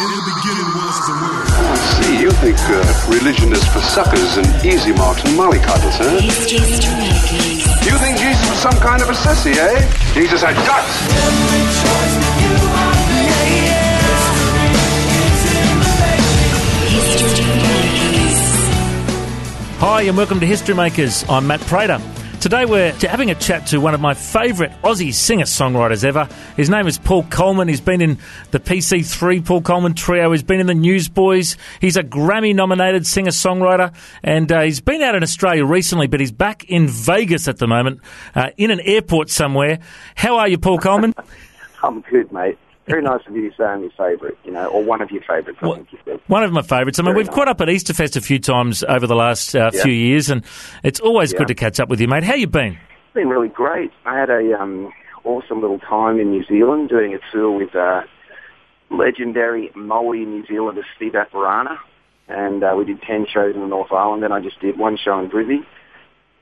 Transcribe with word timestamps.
In 0.00 0.08
the 0.08 0.22
beginning 0.24 0.72
was 0.74 1.06
the 1.06 1.12
word. 1.12 1.46
I 1.52 1.76
see. 2.00 2.22
You 2.22 2.30
think 2.30 2.56
uh, 2.60 2.80
religion 3.12 3.52
is 3.52 3.62
for 3.68 3.80
suckers 3.80 4.38
and 4.38 4.46
easy 4.64 4.90
marks 4.90 5.22
and 5.22 5.36
mollycoddles, 5.36 5.98
huh? 6.00 6.16
You 7.84 7.98
think 7.98 8.16
Jesus 8.16 8.48
was 8.48 8.58
some 8.58 8.72
kind 8.80 9.02
of 9.02 9.10
a 9.10 9.12
sissy, 9.12 9.52
eh? 9.52 10.14
Jesus 10.14 10.40
had 10.40 10.56
guts. 10.64 10.88
Hi, 19.78 20.02
and 20.02 20.16
welcome 20.16 20.40
to 20.40 20.46
History 20.46 20.74
Makers. 20.74 21.22
I'm 21.28 21.46
Matt 21.46 21.60
Prater. 21.60 22.00
Today 22.42 22.64
we're 22.64 22.90
having 22.94 23.30
a 23.30 23.36
chat 23.36 23.68
to 23.68 23.78
one 23.78 23.94
of 23.94 24.00
my 24.00 24.14
favourite 24.14 24.72
Aussie 24.82 25.14
singer 25.14 25.44
songwriters 25.44 26.02
ever. 26.02 26.28
His 26.56 26.68
name 26.68 26.88
is 26.88 26.98
Paul 26.98 27.22
Colman. 27.22 27.68
He's 27.68 27.80
been 27.80 28.00
in 28.00 28.18
the 28.50 28.58
PC3 28.58 29.46
Paul 29.46 29.62
Colman 29.62 29.94
Trio. 29.94 30.32
He's 30.32 30.42
been 30.42 30.58
in 30.58 30.66
the 30.66 30.74
Newsboys. 30.74 31.56
He's 31.80 31.96
a 31.96 32.02
Grammy 32.02 32.52
nominated 32.52 33.06
singer 33.06 33.30
songwriter. 33.30 33.94
And 34.24 34.50
uh, 34.50 34.62
he's 34.62 34.80
been 34.80 35.02
out 35.02 35.14
in 35.14 35.22
Australia 35.22 35.64
recently, 35.64 36.08
but 36.08 36.18
he's 36.18 36.32
back 36.32 36.64
in 36.64 36.88
Vegas 36.88 37.46
at 37.46 37.58
the 37.58 37.68
moment, 37.68 38.00
uh, 38.34 38.48
in 38.56 38.72
an 38.72 38.80
airport 38.80 39.30
somewhere. 39.30 39.78
How 40.16 40.38
are 40.38 40.48
you, 40.48 40.58
Paul 40.58 40.78
Colman? 40.78 41.14
I'm 41.84 42.00
good, 42.00 42.32
mate. 42.32 42.58
Very 42.86 43.02
nice 43.02 43.20
of 43.28 43.36
you 43.36 43.48
to 43.50 43.56
say 43.56 43.64
I'm 43.64 43.80
your 43.82 43.90
favourite, 43.92 44.36
you 44.44 44.50
know, 44.50 44.66
or 44.66 44.82
one 44.82 45.00
of 45.00 45.10
your 45.12 45.22
favourites, 45.22 45.58
I 45.62 45.72
think 45.74 45.92
you 45.92 45.98
said. 46.04 46.20
One 46.26 46.42
of 46.42 46.52
my 46.52 46.62
favourites. 46.62 46.98
I 46.98 47.02
mean, 47.02 47.12
Very 47.12 47.18
we've 47.18 47.26
nice. 47.28 47.34
caught 47.36 47.48
up 47.48 47.60
at 47.60 47.68
Easterfest 47.68 48.16
a 48.16 48.20
few 48.20 48.40
times 48.40 48.82
over 48.88 49.06
the 49.06 49.14
last 49.14 49.54
uh, 49.54 49.70
Yeah. 49.72 49.82
few 49.82 49.92
years, 49.92 50.30
and 50.30 50.44
it's 50.82 50.98
always 50.98 51.32
Yeah. 51.32 51.38
good 51.38 51.48
to 51.48 51.54
catch 51.54 51.78
up 51.78 51.88
with 51.88 52.00
you, 52.00 52.08
mate. 52.08 52.24
How 52.24 52.34
you 52.34 52.48
been? 52.48 52.72
It's 52.72 53.14
been 53.14 53.28
really 53.28 53.48
great. 53.48 53.92
I 54.04 54.18
had 54.18 54.30
a 54.30 54.60
um, 54.60 54.92
awesome 55.22 55.60
little 55.60 55.78
time 55.78 56.18
in 56.18 56.30
New 56.32 56.44
Zealand 56.44 56.88
doing 56.88 57.14
a 57.14 57.18
tour 57.30 57.52
with 57.52 57.74
uh, 57.76 58.02
legendary 58.90 59.70
Maori 59.74 60.24
New 60.24 60.44
Zealander 60.46 60.84
Steve 60.96 61.12
Apirana, 61.12 61.78
and 62.28 62.62
uh, 62.64 62.74
we 62.76 62.84
did 62.84 63.00
10 63.02 63.26
shows 63.32 63.54
in 63.54 63.60
the 63.60 63.66
North 63.68 63.92
Island, 63.92 64.24
and 64.24 64.34
I 64.34 64.40
just 64.40 64.60
did 64.60 64.78
one 64.78 64.96
show 64.96 65.18
in 65.20 65.28
Brisbane, 65.28 65.64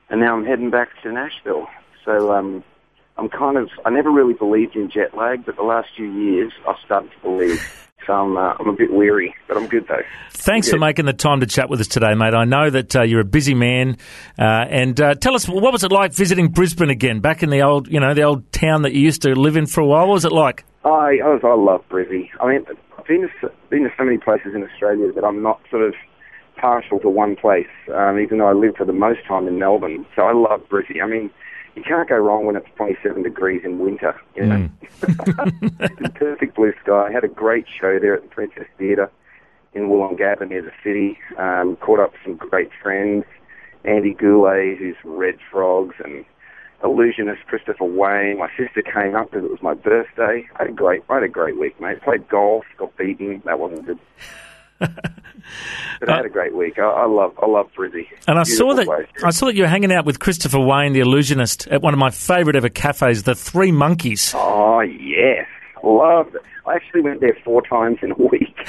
and 0.09 0.19
now 0.21 0.35
I'm 0.35 0.45
heading 0.45 0.69
back 0.69 0.89
to 1.03 1.11
Nashville. 1.11 1.67
So 2.03 2.33
um, 2.33 2.63
I'm 3.17 3.29
kind 3.29 3.57
of, 3.57 3.69
I 3.85 3.89
never 3.89 4.11
really 4.11 4.33
believed 4.33 4.75
in 4.75 4.89
jet 4.89 5.15
lag, 5.15 5.45
but 5.45 5.55
the 5.55 5.63
last 5.63 5.89
few 5.95 6.11
years 6.11 6.51
I've 6.67 6.77
started 6.85 7.11
to 7.11 7.19
believe. 7.21 7.77
So 8.07 8.13
I'm, 8.13 8.35
uh, 8.35 8.55
I'm 8.59 8.67
a 8.67 8.73
bit 8.73 8.91
weary, 8.91 9.35
but 9.47 9.57
I'm 9.57 9.67
good 9.67 9.87
though. 9.87 10.01
Thanks 10.31 10.69
for 10.69 10.79
making 10.79 11.05
the 11.05 11.13
time 11.13 11.41
to 11.41 11.45
chat 11.45 11.69
with 11.69 11.79
us 11.81 11.87
today, 11.87 12.15
mate. 12.15 12.33
I 12.33 12.45
know 12.45 12.67
that 12.69 12.95
uh, 12.95 13.03
you're 13.03 13.21
a 13.21 13.25
busy 13.25 13.53
man, 13.53 13.97
uh, 14.39 14.65
and 14.69 14.99
uh, 14.99 15.13
tell 15.13 15.35
us 15.35 15.47
what 15.47 15.71
was 15.71 15.83
it 15.83 15.91
like 15.91 16.11
visiting 16.13 16.47
Brisbane 16.47 16.89
again, 16.89 17.19
back 17.19 17.43
in 17.43 17.51
the 17.51 17.61
old, 17.61 17.87
you 17.87 17.99
know, 17.99 18.15
the 18.15 18.23
old 18.23 18.51
town 18.51 18.81
that 18.83 18.93
you 18.93 19.01
used 19.01 19.21
to 19.21 19.39
live 19.39 19.55
in 19.55 19.67
for 19.67 19.81
a 19.81 19.85
while. 19.85 20.07
What 20.07 20.13
was 20.13 20.25
it 20.25 20.31
like? 20.31 20.65
I 20.83 20.89
I, 21.23 21.27
was, 21.27 21.41
I 21.43 21.53
love 21.53 21.83
Brizzy. 21.91 22.29
I 22.39 22.47
mean, 22.47 22.65
I've 22.97 23.05
been 23.05 23.29
to, 23.41 23.51
been 23.69 23.83
to 23.83 23.89
so 23.95 24.03
many 24.03 24.17
places 24.17 24.55
in 24.55 24.63
Australia 24.63 25.11
that 25.13 25.23
I'm 25.23 25.43
not 25.43 25.61
sort 25.69 25.83
of 25.83 25.93
partial 26.57 26.99
to 27.01 27.09
one 27.09 27.35
place, 27.35 27.67
um, 27.93 28.19
even 28.19 28.39
though 28.39 28.47
I 28.47 28.53
lived 28.53 28.77
for 28.77 28.85
the 28.85 28.93
most 28.93 29.19
time 29.27 29.47
in 29.47 29.59
Melbourne. 29.59 30.07
So 30.15 30.23
I 30.23 30.33
love 30.33 30.61
Brizzy. 30.69 31.03
I 31.03 31.07
mean, 31.07 31.29
you 31.75 31.83
can't 31.83 32.09
go 32.09 32.17
wrong 32.17 32.45
when 32.45 32.55
it's 32.55 32.67
27 32.75 33.23
degrees 33.23 33.61
in 33.63 33.79
winter. 33.79 34.19
You 34.35 34.45
know? 34.45 34.69
it's 35.01 36.17
perfect 36.17 36.55
blue 36.55 36.73
sky. 36.83 37.07
I 37.07 37.11
had 37.11 37.23
a 37.23 37.29
great 37.29 37.65
show 37.67 37.99
there 37.99 38.15
at 38.15 38.23
the 38.23 38.29
Princess 38.29 38.67
Theatre 38.77 39.09
in 39.73 39.83
Woolloongabba 39.83 40.49
near 40.49 40.61
the 40.61 40.71
city. 40.83 41.17
Um, 41.37 41.77
caught 41.77 41.99
up 41.99 42.11
with 42.11 42.21
some 42.25 42.35
great 42.35 42.69
friends. 42.81 43.25
Andy 43.83 44.13
Gourley, 44.13 44.77
who's 44.77 44.95
from 45.01 45.11
Red 45.11 45.37
Frogs, 45.49 45.95
and 46.03 46.25
illusionist 46.83 47.45
Christopher 47.47 47.85
Wayne. 47.85 48.37
My 48.37 48.49
sister 48.57 48.81
came 48.81 49.15
up 49.15 49.31
because 49.31 49.45
it 49.45 49.51
was 49.51 49.61
my 49.61 49.73
birthday. 49.73 50.47
I 50.55 50.63
had 50.63 50.69
a 50.69 50.73
great, 50.73 51.03
I 51.09 51.15
had 51.15 51.23
a 51.23 51.29
great 51.29 51.59
week, 51.59 51.79
mate. 51.79 52.01
Played 52.03 52.27
golf, 52.29 52.65
got 52.77 52.95
beaten. 52.97 53.41
That 53.45 53.59
wasn't 53.59 53.85
good. 53.85 53.99
But 55.99 56.09
I 56.09 56.15
had 56.17 56.25
a 56.25 56.29
great 56.29 56.55
week. 56.55 56.79
I, 56.79 56.83
I 56.83 57.05
love, 57.05 57.33
I 57.41 57.45
love 57.45 57.69
Brizzy. 57.77 58.07
And 58.27 58.39
I 58.39 58.43
saw 58.43 58.73
that 58.73 58.85
place. 58.85 59.07
I 59.23 59.29
saw 59.31 59.45
that 59.47 59.55
you 59.55 59.63
were 59.63 59.69
hanging 59.69 59.91
out 59.91 60.05
with 60.05 60.19
Christopher 60.19 60.59
Wayne, 60.59 60.93
the 60.93 60.99
illusionist, 60.99 61.67
at 61.67 61.81
one 61.81 61.93
of 61.93 61.99
my 61.99 62.09
favourite 62.09 62.55
ever 62.55 62.69
cafes, 62.69 63.23
the 63.23 63.35
Three 63.35 63.71
Monkeys. 63.71 64.33
Oh 64.35 64.81
yes, 64.81 65.47
loved 65.83 66.35
it. 66.35 66.41
I 66.65 66.75
actually 66.75 67.01
went 67.01 67.21
there 67.21 67.37
four 67.43 67.61
times 67.61 67.99
in 68.01 68.11
a 68.11 68.15
week. 68.15 68.55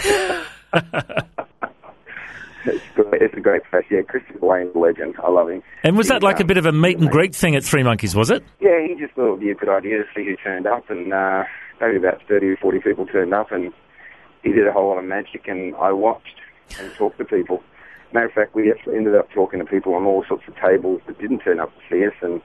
it's 2.64 2.84
great. 2.94 3.22
It's 3.22 3.34
a 3.36 3.40
great 3.40 3.62
place. 3.70 3.84
Yeah, 3.90 4.02
Christopher 4.02 4.46
Wayne's 4.46 4.74
a 4.74 4.78
legend. 4.78 5.16
I 5.22 5.30
love 5.30 5.50
him. 5.50 5.62
And 5.82 5.96
was 5.96 6.06
He 6.06 6.12
that 6.14 6.22
like 6.22 6.38
a 6.38 6.42
um, 6.42 6.46
bit 6.46 6.56
of 6.56 6.66
a 6.66 6.72
meet 6.72 6.98
and 6.98 7.10
greet 7.10 7.34
thing 7.34 7.54
at 7.54 7.64
Three 7.64 7.82
Monkeys? 7.82 8.14
Was 8.14 8.30
it? 8.30 8.42
Yeah, 8.60 8.86
he 8.86 8.94
just 8.98 9.14
thought 9.14 9.28
it 9.28 9.30
would 9.32 9.40
be 9.40 9.50
a 9.50 9.54
good 9.54 9.68
idea 9.68 9.98
to 9.98 10.04
see 10.14 10.24
who 10.24 10.36
turned 10.36 10.66
up, 10.66 10.88
and 10.88 11.12
uh, 11.12 11.44
maybe 11.80 11.96
about 11.96 12.20
30 12.28 12.46
or 12.48 12.56
40 12.56 12.80
people 12.80 13.06
turned 13.06 13.34
up, 13.34 13.52
and 13.52 13.72
he 14.42 14.52
did 14.52 14.66
a 14.66 14.72
whole 14.72 14.88
lot 14.88 14.98
of 14.98 15.04
magic, 15.04 15.46
and 15.48 15.74
I 15.76 15.92
watched 15.92 16.36
and 16.78 16.92
talked 16.94 17.18
to 17.18 17.24
people. 17.24 17.62
Matter 18.12 18.26
of 18.26 18.32
fact, 18.32 18.54
we 18.54 18.70
actually 18.70 18.96
ended 18.96 19.14
up 19.14 19.30
talking 19.32 19.58
to 19.58 19.64
people 19.64 19.94
on 19.94 20.04
all 20.04 20.24
sorts 20.28 20.44
of 20.46 20.54
tables 20.56 21.00
that 21.06 21.18
didn't 21.18 21.40
turn 21.40 21.60
up 21.60 21.70
to 21.74 21.80
see 21.90 22.06
us, 22.06 22.14
and 22.20 22.40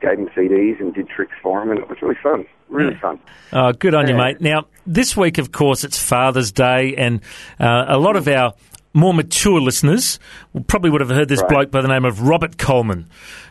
gave 0.00 0.16
them 0.18 0.28
CDs 0.36 0.80
and 0.80 0.92
did 0.94 1.08
tricks 1.08 1.32
for 1.42 1.60
them, 1.60 1.70
and 1.70 1.78
it 1.78 1.88
was 1.88 2.00
really 2.02 2.16
fun. 2.22 2.44
Really 2.68 2.94
fun. 2.96 3.18
Oh, 3.52 3.72
good 3.72 3.94
on 3.94 4.08
you, 4.08 4.14
mate. 4.14 4.40
Now, 4.40 4.66
this 4.86 5.16
week, 5.16 5.38
of 5.38 5.52
course, 5.52 5.84
it's 5.84 5.98
Father's 6.02 6.52
Day, 6.52 6.94
and 6.96 7.20
uh, 7.60 7.84
a 7.88 7.98
lot 7.98 8.16
of 8.16 8.26
our 8.28 8.52
more 8.92 9.12
mature 9.14 9.60
listeners 9.60 10.18
probably 10.66 10.90
would 10.90 11.00
have 11.00 11.10
heard 11.10 11.28
this 11.28 11.40
Right. 11.42 11.48
bloke 11.48 11.70
by 11.70 11.80
the 11.80 11.88
name 11.88 12.04
of 12.04 12.22
Robert 12.22 12.58
Colman, 12.58 13.06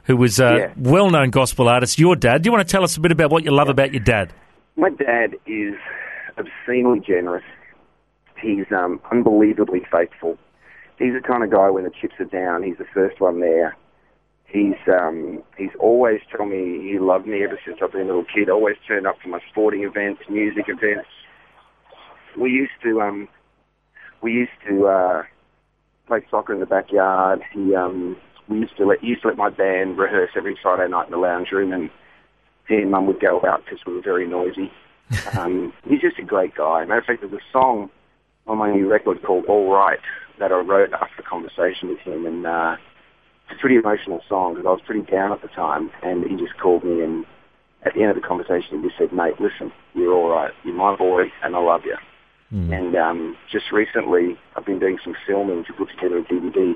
who 0.06 0.16
was 0.18 0.40
a 0.40 0.58
Yeah. 0.58 0.74
well 0.78 1.10
known 1.10 1.30
gospel 1.32 1.68
artist. 1.68 2.00
Your 2.00 2.16
dad. 2.16 2.42
Do 2.42 2.48
you 2.48 2.52
want 2.52 2.68
to 2.68 2.72
tell 2.72 2.84
us 2.84 2.96
a 2.98 3.00
bit 3.00 3.12
about 3.12 3.30
what 3.32 3.44
you 3.44 3.52
love 3.52 3.68
about 3.70 3.92
your 3.94 4.04
dad? 4.04 4.32
My 4.78 4.90
dad 4.90 5.36
is 5.46 5.76
obscenely 6.38 7.00
generous. 7.02 7.44
He's 8.44 8.66
um, 8.76 9.00
unbelievably 9.10 9.84
faithful. 9.90 10.38
He's 11.00 11.14
the 11.14 11.26
kind 11.26 11.44
of 11.44 11.52
guy 11.52 11.70
when 11.70 11.86
the 11.86 11.92
chips 11.92 12.16
are 12.20 12.26
down, 12.26 12.64
he's 12.64 12.78
the 12.78 12.86
first 12.94 13.22
one 13.22 13.40
there. 13.40 13.78
He's 14.46 14.76
um, 14.88 15.42
he's 15.58 15.72
always 15.80 16.20
told 16.36 16.50
me 16.50 16.80
he 16.84 17.00
loved 17.00 17.26
me 17.26 17.44
ever 17.44 17.58
since 17.66 17.80
I've 17.82 17.94
been 17.94 18.02
a 18.02 18.06
little 18.06 18.26
kid. 18.26 18.50
Always 18.50 18.76
turned 18.88 19.08
up 19.08 19.16
for 19.24 19.30
my 19.30 19.40
sporting 19.50 19.84
events, 19.84 20.22
music 20.30 20.66
events. 20.68 21.10
We 22.38 22.52
used 22.52 22.74
to 22.84 23.02
um, 23.02 23.28
we 24.22 24.32
used 24.34 24.52
to 24.70 24.88
uh, 24.88 25.24
play 26.06 26.24
soccer 26.30 26.54
in 26.54 26.60
the 26.60 26.68
backyard. 26.68 27.42
He 27.52 27.74
um, 27.74 28.16
we 28.48 28.60
used 28.60 28.78
to 28.78 28.86
let 28.86 29.00
he 29.00 29.08
used 29.08 29.24
to 29.24 29.30
let 29.30 29.38
my 29.38 29.50
band 29.50 29.98
rehearse 29.98 30.32
every 30.36 30.56
Friday 30.62 30.88
night 30.92 31.06
in 31.06 31.12
the 31.12 31.18
lounge 31.18 31.48
room, 31.52 31.74
and 31.74 31.90
he 32.68 32.76
and 32.76 32.92
Mum 32.92 33.08
would 33.08 33.20
go 33.20 33.42
out 33.48 33.64
because 33.66 33.80
we 33.88 33.94
were 33.94 34.02
very 34.02 34.28
noisy. 34.28 34.72
Um, 35.38 35.74
he's 35.88 36.02
just 36.02 36.18
a 36.18 36.24
great 36.24 36.56
guy. 36.56 36.86
Matter 36.86 37.00
of 37.00 37.06
fact, 37.06 37.22
there's 37.22 37.34
a 37.34 37.52
song 37.52 37.92
on 38.48 38.58
my 38.58 38.72
new 38.72 38.90
record 38.90 39.22
called 39.24 39.46
All 39.46 39.72
Right 39.72 40.00
that 40.40 40.52
I 40.52 40.60
wrote 40.60 40.94
after 40.94 41.18
the 41.18 41.24
conversation 41.24 41.90
with 41.90 42.00
him, 42.00 42.26
and 42.26 42.46
uh, 42.46 42.76
it's 43.50 43.58
a 43.58 43.62
pretty 43.62 43.76
emotional 43.76 44.22
song 44.28 44.54
because 44.54 44.66
I 44.66 44.72
was 44.72 44.82
pretty 44.86 45.10
down 45.10 45.32
at 45.32 45.42
the 45.42 45.48
time, 45.50 45.92
and 46.02 46.24
he 46.24 46.36
just 46.36 46.58
called 46.60 46.84
me 46.84 47.04
and 47.04 47.26
at 47.86 47.94
the 47.94 48.02
end 48.02 48.10
of 48.10 48.16
the 48.16 48.28
conversation 48.28 48.82
he 48.82 48.88
just 48.88 48.98
said, 48.98 49.14
"Mate, 49.14 49.40
listen, 49.40 49.72
you're 49.94 50.14
all 50.14 50.30
right. 50.30 50.52
You're 50.64 50.76
my 50.76 50.96
boy, 50.96 51.32
and 51.44 51.56
I 51.56 51.60
love 51.60 51.82
you." 51.86 51.98
And 52.74 52.96
um, 52.96 53.38
just 53.52 53.72
recently, 53.72 54.38
I've 54.56 54.66
been 54.66 54.80
doing 54.80 55.00
some 55.04 55.16
filming 55.26 55.66
to 55.66 55.74
put 55.74 55.90
together 55.90 56.20
a 56.20 56.24
DVD, 56.24 56.76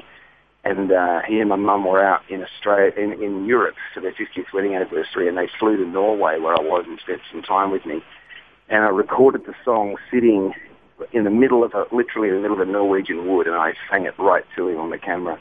and 0.63 0.91
uh, 0.91 1.22
he 1.27 1.39
and 1.39 1.50
my 1.50 1.56
mum 1.56 1.85
were 1.85 2.03
out 2.03 2.22
in 2.29 2.44
Australia, 2.44 2.91
in, 2.97 3.13
in 3.22 3.45
Europe 3.45 3.75
for 3.94 4.01
their 4.01 4.11
50th 4.11 4.53
wedding 4.53 4.75
anniversary, 4.75 5.27
and 5.27 5.38
they 5.38 5.47
flew 5.59 5.77
to 5.77 5.85
Norway 5.85 6.39
where 6.39 6.53
I 6.53 6.61
was 6.61 6.85
and 6.88 7.00
spent 7.00 7.22
some 7.31 7.41
time 7.41 7.72
with 7.72 7.85
me. 7.85 8.03
And 8.69 8.83
I 8.83 8.89
recorded 8.89 9.45
the 9.45 9.53
song 9.63 9.95
sitting 10.11 10.53
in 11.11 11.23
the 11.23 11.29
middle 11.29 11.63
of 11.63 11.73
a, 11.73 11.85
literally 11.91 12.29
in 12.29 12.35
the 12.35 12.41
middle 12.41 12.61
of 12.61 12.67
a 12.67 12.71
Norwegian 12.71 13.27
wood, 13.27 13.47
and 13.47 13.55
I 13.55 13.73
sang 13.89 14.05
it 14.05 14.17
right 14.17 14.43
to 14.55 14.67
him 14.67 14.79
on 14.79 14.89
the 14.89 14.97
camera, 14.97 15.39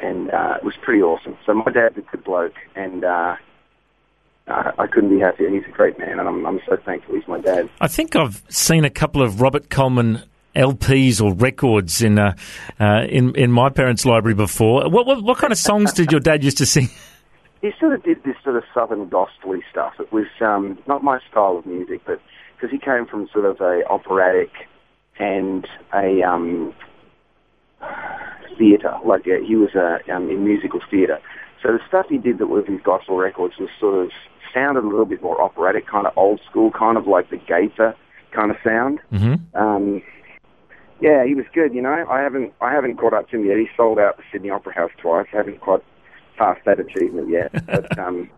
and 0.00 0.30
uh, 0.30 0.54
it 0.58 0.64
was 0.64 0.74
pretty 0.80 1.02
awesome. 1.02 1.36
So 1.46 1.54
my 1.54 1.70
dad's 1.72 1.98
a 1.98 2.02
good 2.02 2.24
bloke, 2.24 2.54
and 2.74 3.04
uh, 3.04 3.36
uh, 4.48 4.72
I 4.78 4.86
couldn't 4.86 5.10
be 5.10 5.20
happier. 5.20 5.50
He's 5.50 5.64
a 5.66 5.72
great 5.72 5.98
man, 5.98 6.18
and 6.18 6.28
I'm, 6.28 6.46
I'm 6.46 6.60
so 6.66 6.76
thankful 6.76 7.14
he's 7.14 7.28
my 7.28 7.40
dad. 7.40 7.68
I 7.80 7.88
think 7.88 8.16
I've 8.16 8.42
seen 8.48 8.84
a 8.84 8.90
couple 8.90 9.22
of 9.22 9.40
Robert 9.40 9.70
Colman 9.70 10.22
LPs 10.54 11.22
or 11.22 11.32
records 11.34 12.02
in 12.02 12.18
uh, 12.18 12.34
uh, 12.78 13.04
in 13.08 13.34
in 13.36 13.50
my 13.50 13.70
parents' 13.70 14.04
library 14.04 14.34
before. 14.34 14.88
What, 14.88 15.06
what 15.06 15.22
what 15.22 15.38
kind 15.38 15.52
of 15.52 15.58
songs 15.58 15.92
did 15.92 16.12
your 16.12 16.20
dad 16.20 16.44
used 16.44 16.58
to 16.58 16.66
sing? 16.66 16.88
he 17.62 17.70
sort 17.78 17.94
of 17.94 18.02
did 18.02 18.22
this 18.24 18.36
sort 18.44 18.56
of 18.56 18.64
southern 18.74 19.08
gospely 19.08 19.62
stuff. 19.70 19.94
It 19.98 20.12
was 20.12 20.26
um, 20.40 20.78
not 20.86 21.02
my 21.02 21.20
style 21.30 21.56
of 21.58 21.66
music, 21.66 22.02
but 22.04 22.20
because 22.56 22.70
he 22.70 22.78
came 22.78 23.06
from 23.06 23.28
sort 23.32 23.44
of 23.44 23.60
a 23.60 23.82
operatic 23.88 24.50
and 25.18 25.66
a 25.94 26.22
um, 26.22 26.74
theatre, 28.58 28.96
like 29.04 29.22
uh, 29.22 29.44
he 29.46 29.56
was 29.56 29.74
uh, 29.74 29.98
um, 30.12 30.30
in 30.30 30.44
musical 30.44 30.80
theatre. 30.90 31.20
So 31.62 31.72
the 31.72 31.80
stuff 31.86 32.06
he 32.08 32.18
did 32.18 32.38
that 32.38 32.48
was 32.48 32.66
his 32.66 32.80
gospel 32.82 33.16
records 33.16 33.54
was 33.58 33.68
sort 33.78 34.04
of 34.04 34.10
sounded 34.52 34.84
a 34.84 34.88
little 34.88 35.06
bit 35.06 35.22
more 35.22 35.40
operatic, 35.40 35.86
kind 35.86 36.06
of 36.06 36.16
old 36.16 36.40
school, 36.48 36.70
kind 36.70 36.96
of 36.96 37.06
like 37.06 37.30
the 37.30 37.36
Gaither 37.36 37.94
kind 38.32 38.50
of 38.50 38.56
sound. 38.64 39.00
Mm-hmm. 39.12 39.56
Um, 39.56 40.02
yeah, 41.00 41.24
he 41.24 41.34
was 41.34 41.46
good. 41.52 41.74
You 41.74 41.82
know, 41.82 42.06
I 42.08 42.20
haven't 42.20 42.52
I 42.60 42.72
haven't 42.72 42.96
caught 42.96 43.12
up 43.12 43.28
to 43.30 43.36
him 43.36 43.44
yet. 43.44 43.58
He 43.58 43.68
sold 43.76 43.98
out 43.98 44.16
the 44.16 44.22
Sydney 44.30 44.50
Opera 44.50 44.74
House 44.74 44.92
twice. 44.98 45.26
I 45.32 45.38
haven't 45.38 45.60
quite 45.60 45.82
passed 46.36 46.64
that 46.64 46.80
achievement 46.80 47.28
yet. 47.28 47.52
But 47.66 47.98
um, 47.98 48.30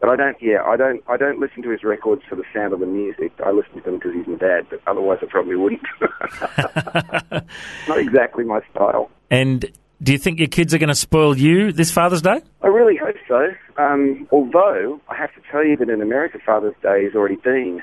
But 0.00 0.10
I 0.10 0.16
don't. 0.16 0.36
Yeah, 0.40 0.62
I 0.66 0.76
don't. 0.76 1.02
I 1.08 1.16
don't 1.16 1.38
listen 1.40 1.62
to 1.62 1.70
his 1.70 1.82
records 1.82 2.22
for 2.28 2.36
the 2.36 2.44
sound 2.52 2.72
of 2.72 2.80
the 2.80 2.86
music. 2.86 3.32
I 3.44 3.50
listen 3.52 3.74
to 3.74 3.80
them 3.80 3.94
because 3.94 4.12
he's 4.14 4.26
my 4.26 4.36
dad. 4.36 4.66
But 4.68 4.80
otherwise, 4.86 5.18
I 5.22 5.26
probably 5.26 5.56
wouldn't. 5.56 5.82
Not 7.88 7.98
exactly 7.98 8.44
my 8.44 8.60
style. 8.70 9.10
And 9.30 9.70
do 10.02 10.12
you 10.12 10.18
think 10.18 10.38
your 10.38 10.48
kids 10.48 10.74
are 10.74 10.78
going 10.78 10.88
to 10.88 10.94
spoil 10.94 11.36
you 11.36 11.72
this 11.72 11.90
Father's 11.90 12.22
Day? 12.22 12.40
I 12.62 12.66
really 12.66 12.96
hope 12.96 13.16
so. 13.26 13.48
Um, 13.82 14.28
although 14.30 15.00
I 15.08 15.16
have 15.16 15.34
to 15.34 15.40
tell 15.50 15.64
you 15.64 15.76
that 15.78 15.88
in 15.88 16.02
America, 16.02 16.38
Father's 16.44 16.74
Day 16.82 17.04
has 17.04 17.14
already 17.14 17.36
been. 17.36 17.82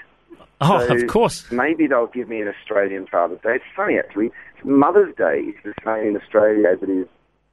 Oh, 0.59 0.85
So 0.87 0.95
of 0.95 1.07
course. 1.07 1.51
Maybe 1.51 1.87
they'll 1.87 2.07
give 2.07 2.29
me 2.29 2.39
an 2.41 2.47
Australian 2.47 3.07
Father's 3.07 3.41
Day. 3.41 3.55
It's 3.55 3.63
funny 3.75 3.97
actually. 3.97 4.29
Mother's 4.63 5.15
Day 5.15 5.39
is 5.39 5.55
the 5.63 5.73
same 5.83 6.09
in 6.09 6.21
Australia 6.21 6.67
as 6.71 6.83
it 6.83 6.89
is 6.89 7.07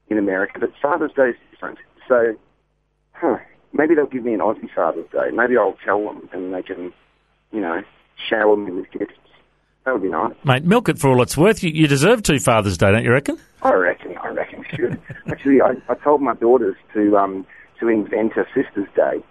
in 0.08 0.19
America, 0.19 0.58
but 0.61 0.72
Father's 0.82 1.12
Day 1.12 1.31
is 1.31 1.37
different. 1.50 1.78
So, 2.06 2.37
huh? 3.12 3.38
Maybe 3.73 3.94
they'll 3.94 4.06
give 4.06 4.25
me 4.25 4.35
an 4.35 4.41
Aussie 4.41 4.73
Father's 4.75 5.11
Day. 5.11 5.31
Maybe 5.32 5.56
I'll 5.56 5.76
tell 5.85 6.03
them 6.05 6.29
and 6.32 6.55
they 6.55 6.62
can, 6.62 6.93
you 7.53 7.61
know, 7.61 7.82
shower 8.29 8.56
me 8.56 8.73
with 8.73 8.91
gifts. 8.91 9.12
That 9.85 9.93
would 9.93 10.03
be 10.03 10.09
nice. 10.09 10.35
Mate, 10.44 10.65
milk 10.65 10.88
it 10.88 10.99
for 10.99 11.09
all 11.09 11.23
it's 11.23 11.37
worth. 11.37 11.62
You, 11.62 11.70
you 11.70 11.87
deserve 11.87 12.23
two 12.23 12.38
Father's 12.38 12.76
Day, 12.76 12.91
don't 12.93 13.05
you 13.05 13.12
reckon? 13.12 13.38
I 13.62 13.73
reckon. 13.73 14.17
I 14.19 14.29
reckon 14.29 14.65
should. 14.70 15.00
Actually, 15.29 15.62
I, 15.62 15.75
I 15.88 15.94
told 15.94 16.20
my 16.20 16.35
daughters 16.35 16.76
to 16.94 17.17
um, 17.17 17.47
to 17.81 17.88
invent 17.88 18.32
a 18.37 18.44
Sisters 18.55 18.88
Day 18.94 19.23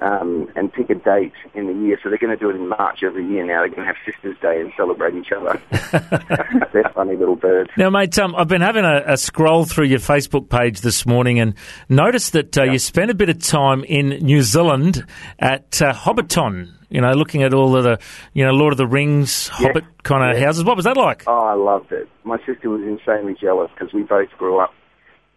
um, 0.00 0.48
and 0.56 0.72
pick 0.72 0.88
a 0.90 0.94
date 0.94 1.32
in 1.54 1.66
the 1.66 1.72
year. 1.86 1.98
So 2.02 2.08
they're 2.08 2.18
going 2.18 2.36
to 2.36 2.42
do 2.42 2.50
it 2.50 2.56
in 2.56 2.68
March 2.68 3.00
every 3.02 3.26
year 3.26 3.44
now. 3.44 3.60
They're 3.60 3.68
going 3.68 3.80
to 3.80 3.84
have 3.86 3.96
Sisters 4.04 4.36
Day 4.40 4.60
and 4.60 4.72
celebrate 4.76 5.14
each 5.14 5.30
other. 5.32 5.60
they're 6.72 6.90
funny 6.94 7.16
little 7.16 7.36
birds. 7.36 7.70
Now, 7.76 7.90
mate, 7.90 8.18
um, 8.18 8.34
I've 8.34 8.48
been 8.48 8.62
having 8.62 8.84
a, 8.84 9.02
a 9.06 9.16
scroll 9.16 9.64
through 9.64 9.86
your 9.86 9.98
Facebook 9.98 10.48
page 10.48 10.80
this 10.80 11.04
morning 11.06 11.38
and 11.40 11.54
noticed 11.88 12.32
that 12.32 12.56
uh, 12.56 12.64
you 12.64 12.78
spent 12.78 13.10
a 13.10 13.14
bit 13.14 13.28
of 13.28 13.40
time 13.42 13.84
in 13.84 14.08
New 14.24 14.42
Zealand 14.42 15.04
at 15.38 15.80
uh, 15.82 15.92
Hobbiton. 15.92 16.72
You 16.88 17.00
know, 17.00 17.12
looking 17.12 17.44
at 17.44 17.54
all 17.54 17.76
of 17.76 17.84
the, 17.84 17.98
you 18.32 18.44
know, 18.44 18.50
Lord 18.50 18.72
of 18.72 18.76
the 18.78 18.86
Rings, 18.86 19.46
Hobbit 19.46 19.84
kind 20.02 20.28
of 20.28 20.38
Yeah. 20.40 20.46
houses. 20.46 20.64
What 20.64 20.74
was 20.74 20.86
that 20.86 20.96
like? 20.96 21.22
Oh, 21.26 21.32
I 21.38 21.54
loved 21.54 21.92
it. 21.92 22.08
My 22.24 22.38
sister 22.44 22.68
was 22.68 22.80
insanely 22.82 23.36
jealous 23.40 23.70
because 23.72 23.94
we 23.94 24.02
both 24.02 24.28
grew 24.38 24.58
up 24.58 24.74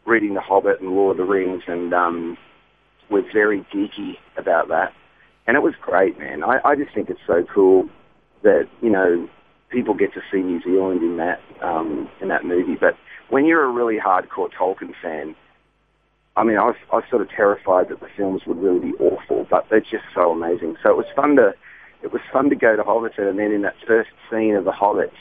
reading 0.05 0.33
The 0.33 0.41
Hobbit 0.41 0.81
and 0.81 0.89
Lord 0.91 1.19
of 1.19 1.27
the 1.27 1.31
Rings, 1.31 1.61
and 1.67 1.93
um, 1.93 2.37
we're 3.09 3.31
very 3.31 3.65
geeky 3.73 4.17
about 4.37 4.67
that. 4.69 4.93
And 5.45 5.57
it 5.57 5.61
was 5.61 5.73
great, 5.81 6.17
man. 6.17 6.43
I, 6.43 6.59
I 6.63 6.75
just 6.75 6.93
think 6.93 7.09
it's 7.09 7.19
so 7.27 7.43
cool 7.53 7.89
that 8.43 8.67
you 8.81 8.89
know 8.89 9.27
people 9.69 9.93
get 9.93 10.13
to 10.13 10.21
see 10.31 10.39
New 10.39 10.61
Zealand 10.61 11.01
in 11.01 11.17
that 11.17 11.41
um, 11.61 12.09
in 12.21 12.29
that 12.29 12.45
movie. 12.45 12.75
But 12.75 12.95
when 13.29 13.45
you're 13.45 13.63
a 13.63 13.71
really 13.71 13.97
hardcore 13.97 14.49
Tolkien 14.51 14.93
fan, 15.01 15.35
I 16.35 16.43
mean, 16.43 16.57
I 16.57 16.65
was, 16.65 16.75
I 16.91 16.95
was 16.95 17.03
sort 17.09 17.21
of 17.21 17.29
terrified 17.29 17.89
that 17.89 17.99
the 17.99 18.07
films 18.15 18.43
would 18.47 18.57
really 18.57 18.91
be 18.91 18.93
awful, 18.99 19.45
but 19.49 19.67
they're 19.69 19.81
just 19.81 20.05
so 20.15 20.31
amazing. 20.31 20.77
So 20.81 20.89
it 20.89 20.97
was 20.97 21.05
fun 21.15 21.35
to 21.35 21.53
it 22.01 22.11
was 22.11 22.21
fun 22.31 22.49
to 22.49 22.55
go 22.55 22.75
to 22.75 22.83
Hobbiton, 22.83 23.29
and 23.29 23.39
then 23.39 23.51
in 23.51 23.61
that 23.61 23.75
first 23.87 24.09
scene 24.29 24.55
of 24.55 24.65
the 24.65 24.71
Hobbits. 24.71 25.11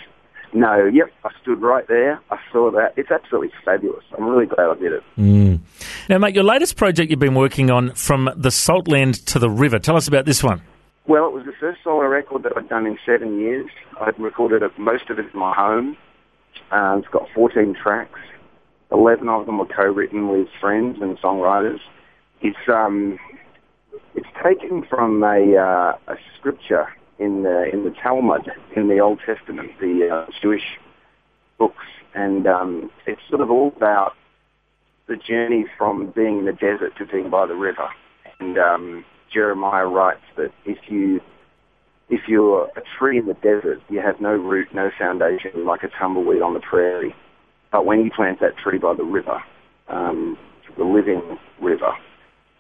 No, 0.55 0.85
yep, 0.85 1.11
I 1.25 1.31
stood 1.41 1.63
right 1.63 1.87
there. 1.89 2.21
I 2.31 2.39
saw 2.53 2.71
that. 2.73 2.93
It's 2.97 3.11
absolutely 3.11 3.53
fabulous. 3.65 4.05
I'm 4.17 4.25
really 4.25 4.47
glad 4.47 4.69
I 4.69 4.75
did 4.75 4.93
it. 4.93 5.03
Now, 6.09 6.19
mate, 6.19 6.35
your 6.35 6.45
latest 6.45 6.77
project 6.77 7.11
you've 7.11 7.19
been 7.21 7.35
working 7.35 7.71
on, 7.71 7.93
From 7.95 8.29
the 8.37 8.51
Saltland 8.51 9.25
to 9.27 9.39
the 9.39 9.49
River. 9.49 9.79
Tell 9.79 9.97
us 9.97 10.09
about 10.09 10.27
this 10.27 10.43
one. 10.43 10.61
Well, 11.07 11.27
it 11.27 11.33
was 11.33 11.45
the 11.47 11.53
first 11.59 11.81
solo 11.83 12.07
record 12.07 12.43
that 12.43 12.53
I'd 12.57 12.69
done 12.69 12.87
in 12.87 12.99
seven 13.05 13.41
years. 13.41 13.71
I'd 14.01 14.19
recorded 14.21 14.63
it, 14.63 14.79
most 14.79 15.11
of 15.11 15.19
it 15.19 15.27
in 15.33 15.39
my 15.39 15.55
home. 15.55 15.97
Uh, 16.71 16.97
it's 16.99 17.09
got 17.09 17.29
14 17.35 17.75
tracks. 17.81 18.21
11 18.93 19.29
of 19.29 19.47
them 19.47 19.59
were 19.59 19.67
co-written 19.67 20.29
with 20.29 20.49
friends 20.61 20.99
and 21.01 21.19
songwriters. 21.19 21.81
It's 22.43 22.69
um, 22.69 23.19
it's 24.15 24.29
taken 24.45 24.85
from 24.85 25.23
a 25.23 25.57
uh, 25.57 26.13
a 26.13 26.17
scripture 26.39 26.89
in 27.23 27.43
the 27.45 27.71
in 27.73 27.85
the 27.85 27.95
Talmud 28.03 28.51
in 28.75 28.89
the 28.89 28.99
Old 28.99 29.21
Testament, 29.25 29.71
the 29.81 30.09
uh, 30.13 30.31
Jewish 30.41 30.79
books, 31.59 31.87
and 32.15 32.47
um, 32.47 32.91
it's 33.07 33.21
sort 33.29 33.41
of 33.41 33.51
all 33.51 33.73
about 33.77 34.15
the 35.07 35.17
journey 35.17 35.67
from 35.79 36.13
being 36.15 36.41
in 36.41 36.45
the 36.47 36.53
desert 36.53 36.97
to 36.99 37.07
being 37.07 37.31
by 37.31 37.47
the 37.47 37.55
river. 37.55 37.89
And 38.41 38.59
um, 38.59 39.05
Jeremiah 39.33 39.87
writes 39.87 40.25
that 40.37 40.53
if 40.65 40.79
you 40.89 41.21
if 42.09 42.23
you're 42.29 42.71
a 42.77 42.83
tree 42.99 43.19
in 43.19 43.27
the 43.27 43.35
desert, 43.35 43.81
you 43.89 44.01
have 44.01 44.21
no 44.21 44.33
root, 44.33 44.69
no 44.75 44.91
foundation, 44.99 45.65
like 45.65 45.83
a 45.83 45.89
tumbleweed 45.89 46.43
on 46.43 46.55
the 46.55 46.61
prairie. 46.61 47.15
But 47.71 47.87
when 47.87 48.05
you 48.05 48.11
plant 48.11 48.41
that 48.41 48.57
tree 48.59 48.79
by 48.79 48.95
the 48.95 49.05
river, 49.05 49.43
um, 49.89 50.37
the 50.77 50.85
living 50.85 51.39
river, 51.61 51.93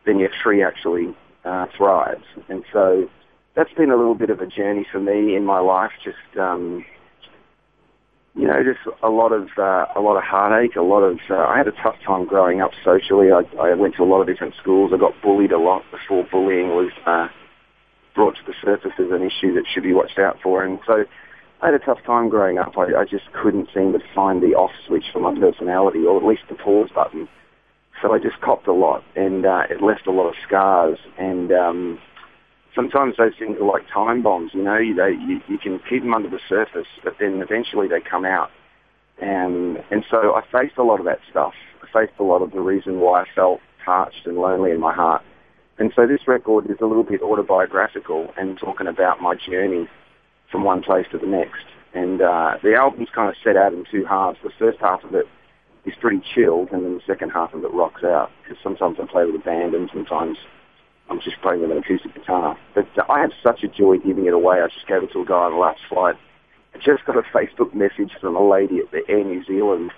then 0.06 0.19
your 0.19 0.31
tree 0.43 0.62
actually 0.62 1.15
uh, 1.44 1.67
thrives. 1.76 2.25
And 2.49 2.65
so 2.73 3.11
that's 3.55 3.73
been 3.75 3.91
a 3.91 3.97
little 3.97 4.15
bit 4.15 4.31
of 4.31 4.41
a 4.41 4.47
journey 4.47 4.87
for 4.91 5.01
me 5.01 5.37
in 5.37 5.45
my 5.45 5.61
life. 5.61 5.93
Just 6.05 6.39
um, 6.39 6.85
you 8.35 8.47
know, 8.47 8.63
just 8.65 8.81
a 9.03 9.11
lot 9.11 9.33
of 9.33 9.49
uh, 9.59 9.87
a 9.95 10.01
lot 10.01 10.17
of 10.17 10.25
heartache, 10.25 10.77
a 10.77 10.83
lot 10.83 11.03
of. 11.03 11.19
Uh, 11.29 11.37
I 11.37 11.59
had 11.59 11.69
a 11.69 11.73
tough 11.83 11.97
time 12.07 12.27
growing 12.27 12.63
up 12.63 12.71
socially. 12.85 13.29
I, 13.31 13.43
I 13.57 13.75
went 13.75 13.97
to 13.97 14.03
a 14.03 14.09
lot 14.09 14.21
of 14.23 14.27
different 14.27 14.55
schools. 14.61 14.93
I 14.95 14.99
got 14.99 15.13
bullied 15.23 15.53
a 15.53 15.59
lot 15.59 15.83
before 15.91 16.27
bullying 16.31 16.69
was 16.69 16.93
uh, 17.05 17.29
brought 18.15 18.37
to 18.37 18.43
the 18.47 18.55
surface 18.63 18.93
as 18.99 19.11
an 19.11 19.23
issue 19.23 19.55
that 19.55 19.65
should 19.73 19.83
be 19.83 19.93
watched 19.93 20.19
out 20.19 20.39
for. 20.43 20.65
And 20.65 20.79
so, 20.87 21.05
I 21.61 21.67
had 21.67 21.75
a 21.75 21.79
tough 21.79 22.03
time 22.07 22.31
growing 22.31 22.57
up. 22.57 22.77
I, 22.79 23.01
I 23.01 23.05
just 23.05 23.31
couldn't 23.33 23.69
seem 23.75 23.93
to 23.93 24.01
find 24.15 24.43
the 24.43 24.55
off 24.55 24.73
switch 24.87 25.05
for 25.13 25.21
my 25.21 25.39
personality, 25.39 26.05
or 26.07 26.17
at 26.17 26.25
least 26.25 26.43
the 26.49 26.55
pause 26.55 26.89
button. 26.95 27.29
So 28.01 28.13
I 28.13 28.19
just 28.19 28.41
copped 28.41 28.67
a 28.67 28.73
lot, 28.73 29.05
and 29.15 29.45
uh, 29.45 29.65
it 29.69 29.83
left 29.83 30.07
a 30.07 30.11
lot 30.11 30.29
of 30.29 30.35
scars. 30.45 30.99
And 31.19 31.53
um, 31.53 31.99
sometimes 32.75 33.17
those 33.17 33.33
things 33.39 33.59
are 33.61 33.65
like 33.65 33.83
time 33.93 34.23
bombs. 34.23 34.53
You 34.55 34.63
know, 34.63 34.79
you, 34.79 34.95
they, 34.95 35.13
you, 35.13 35.41
you 35.49 35.59
can 35.59 35.81
keep 35.89 36.03
them 36.03 36.15
under 36.15 36.29
the 36.29 36.41
surface, 36.49 36.87
but 37.05 37.17
then 37.19 37.41
eventually 37.43 37.89
they 37.89 38.01
come 38.01 38.25
out. 38.25 38.51
And 39.21 39.83
and 39.91 40.05
so 40.11 40.35
I 40.35 40.43
faced 40.51 40.79
a 40.79 40.83
lot 40.83 40.99
of 40.99 41.07
that 41.07 41.21
stuff. 41.31 41.55
I 41.83 42.07
faced 42.07 42.19
a 42.19 42.25
lot 42.25 42.43
of 42.43 42.53
the 42.53 42.61
reason 42.61 43.01
why 43.01 43.23
I 43.23 43.27
felt 43.35 43.61
parched 43.85 44.27
and 44.27 44.37
lonely 44.37 44.71
in 44.71 44.81
my 44.81 44.93
heart. 44.93 45.23
And 45.79 45.93
so 45.95 46.07
this 46.07 46.27
record 46.27 46.71
is 46.71 46.77
a 46.81 46.87
little 46.87 47.03
bit 47.03 47.23
autobiographical 47.23 48.33
and 48.37 48.59
talking 48.59 48.87
about 48.87 49.21
my 49.21 49.35
journey 49.35 49.89
from 50.51 50.65
one 50.65 50.83
place 50.83 51.07
to 51.13 51.19
the 51.19 51.27
next. 51.27 51.65
And 51.95 52.23
uh, 52.23 52.59
the 52.63 52.75
album's 52.75 53.09
kind 53.15 53.29
of 53.29 53.37
set 53.43 53.57
out 53.57 53.73
in 53.73 53.85
two 53.91 54.05
halves. 54.05 54.39
The 54.43 54.51
first 54.59 54.79
half 54.81 55.05
of 55.05 55.15
it 55.15 55.27
is 55.85 55.95
pretty 56.01 56.23
chilled, 56.35 56.71
and 56.73 56.85
then 56.85 56.95
the 56.95 57.03
second 57.07 57.31
half 57.31 57.53
of 57.55 57.65
it 57.65 57.73
rocks 57.73 58.05
out. 58.05 58.31
Because 58.43 58.59
sometimes 58.63 58.99
I 59.01 59.07
play 59.07 59.25
with 59.25 59.35
a 59.35 59.45
band, 59.45 59.75
and 59.75 59.91
sometimes 59.93 60.39
I'm 61.11 61.21
just 61.21 61.41
playing 61.43 61.61
with 61.61 61.71
an 61.71 61.79
acoustic 61.79 62.15
guitar. 62.15 62.57
But 62.75 62.89
uh, 62.97 63.11
I 63.11 63.21
have 63.21 63.33
such 63.43 63.63
a 63.63 63.69
joy 63.69 63.99
giving 63.99 64.27
it 64.27 64.33
away. 64.33 64.61
I 64.61 64.69
just 64.69 64.87
gave 64.87 65.03
it 65.03 65.13
to 65.13 65.21
a 65.21 65.25
guy 65.25 65.35
on 65.35 65.53
the 65.53 65.59
last 65.59 65.81
flight. 65.89 66.17
I 66.75 66.79
just 66.79 67.05
got 67.05 67.17
a 67.17 67.23
Facebook 67.23 67.75
message 67.75 68.13
from 68.21 68.37
a 68.37 68.49
lady 68.49 68.79
at 68.79 68.91
the 68.91 69.03
Air 69.09 69.25
New 69.25 69.44
Zealand 69.44 69.93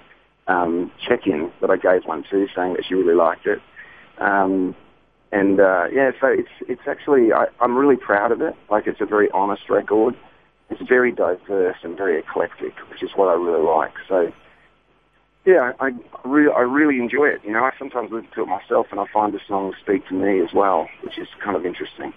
um, 0.47 0.91
check-in 1.07 1.53
that 1.61 1.71
I 1.71 1.77
gave 1.77 2.05
one 2.07 2.25
to, 2.31 2.47
saying 2.55 2.75
that 2.75 2.85
she 2.89 2.95
really 2.95 3.15
liked 3.15 3.47
it. 3.47 3.61
Um, 4.19 4.75
and 5.33 5.59
uh, 5.61 5.87
yeah, 5.93 6.13
so 6.21 6.29
it's 6.29 6.49
it's 6.69 6.83
actually 6.87 7.33
I, 7.33 7.47
I'm 7.61 7.77
really 7.77 7.97
proud 7.97 8.31
of 8.31 8.41
it. 8.41 8.55
Like 8.71 8.87
it's 8.87 9.01
a 9.01 9.07
very 9.07 9.31
honest 9.33 9.69
record. 9.69 10.17
It's 10.71 10.81
very 10.89 11.13
diverse 11.13 11.77
and 11.83 11.97
very 11.97 12.19
eclectic, 12.19 12.75
which 12.91 13.03
is 13.03 13.11
what 13.17 13.29
I 13.29 13.35
really 13.35 13.65
like. 13.65 13.93
So 14.09 14.33
yeah, 15.45 15.73
I, 15.81 15.87
I 15.89 15.93
really 16.25 16.53
I 16.53 16.61
really 16.61 16.99
enjoy 16.99 17.27
it. 17.27 17.43
You 17.45 17.53
know, 17.53 17.65
I 17.65 17.73
sometimes 17.79 18.11
listen 18.11 18.31
to 18.35 18.43
it 18.43 18.47
myself, 18.47 18.87
and 18.91 19.01
I 19.01 19.07
find 19.13 19.33
the 19.33 19.41
songs 19.47 19.77
speak 19.81 20.07
to 20.09 20.15
me 20.15 20.41
as 20.41 20.53
well, 20.53 20.89
which 21.03 21.19
is 21.19 21.29
kind 21.41 21.57
of 21.57 21.67
interesting. 21.67 22.13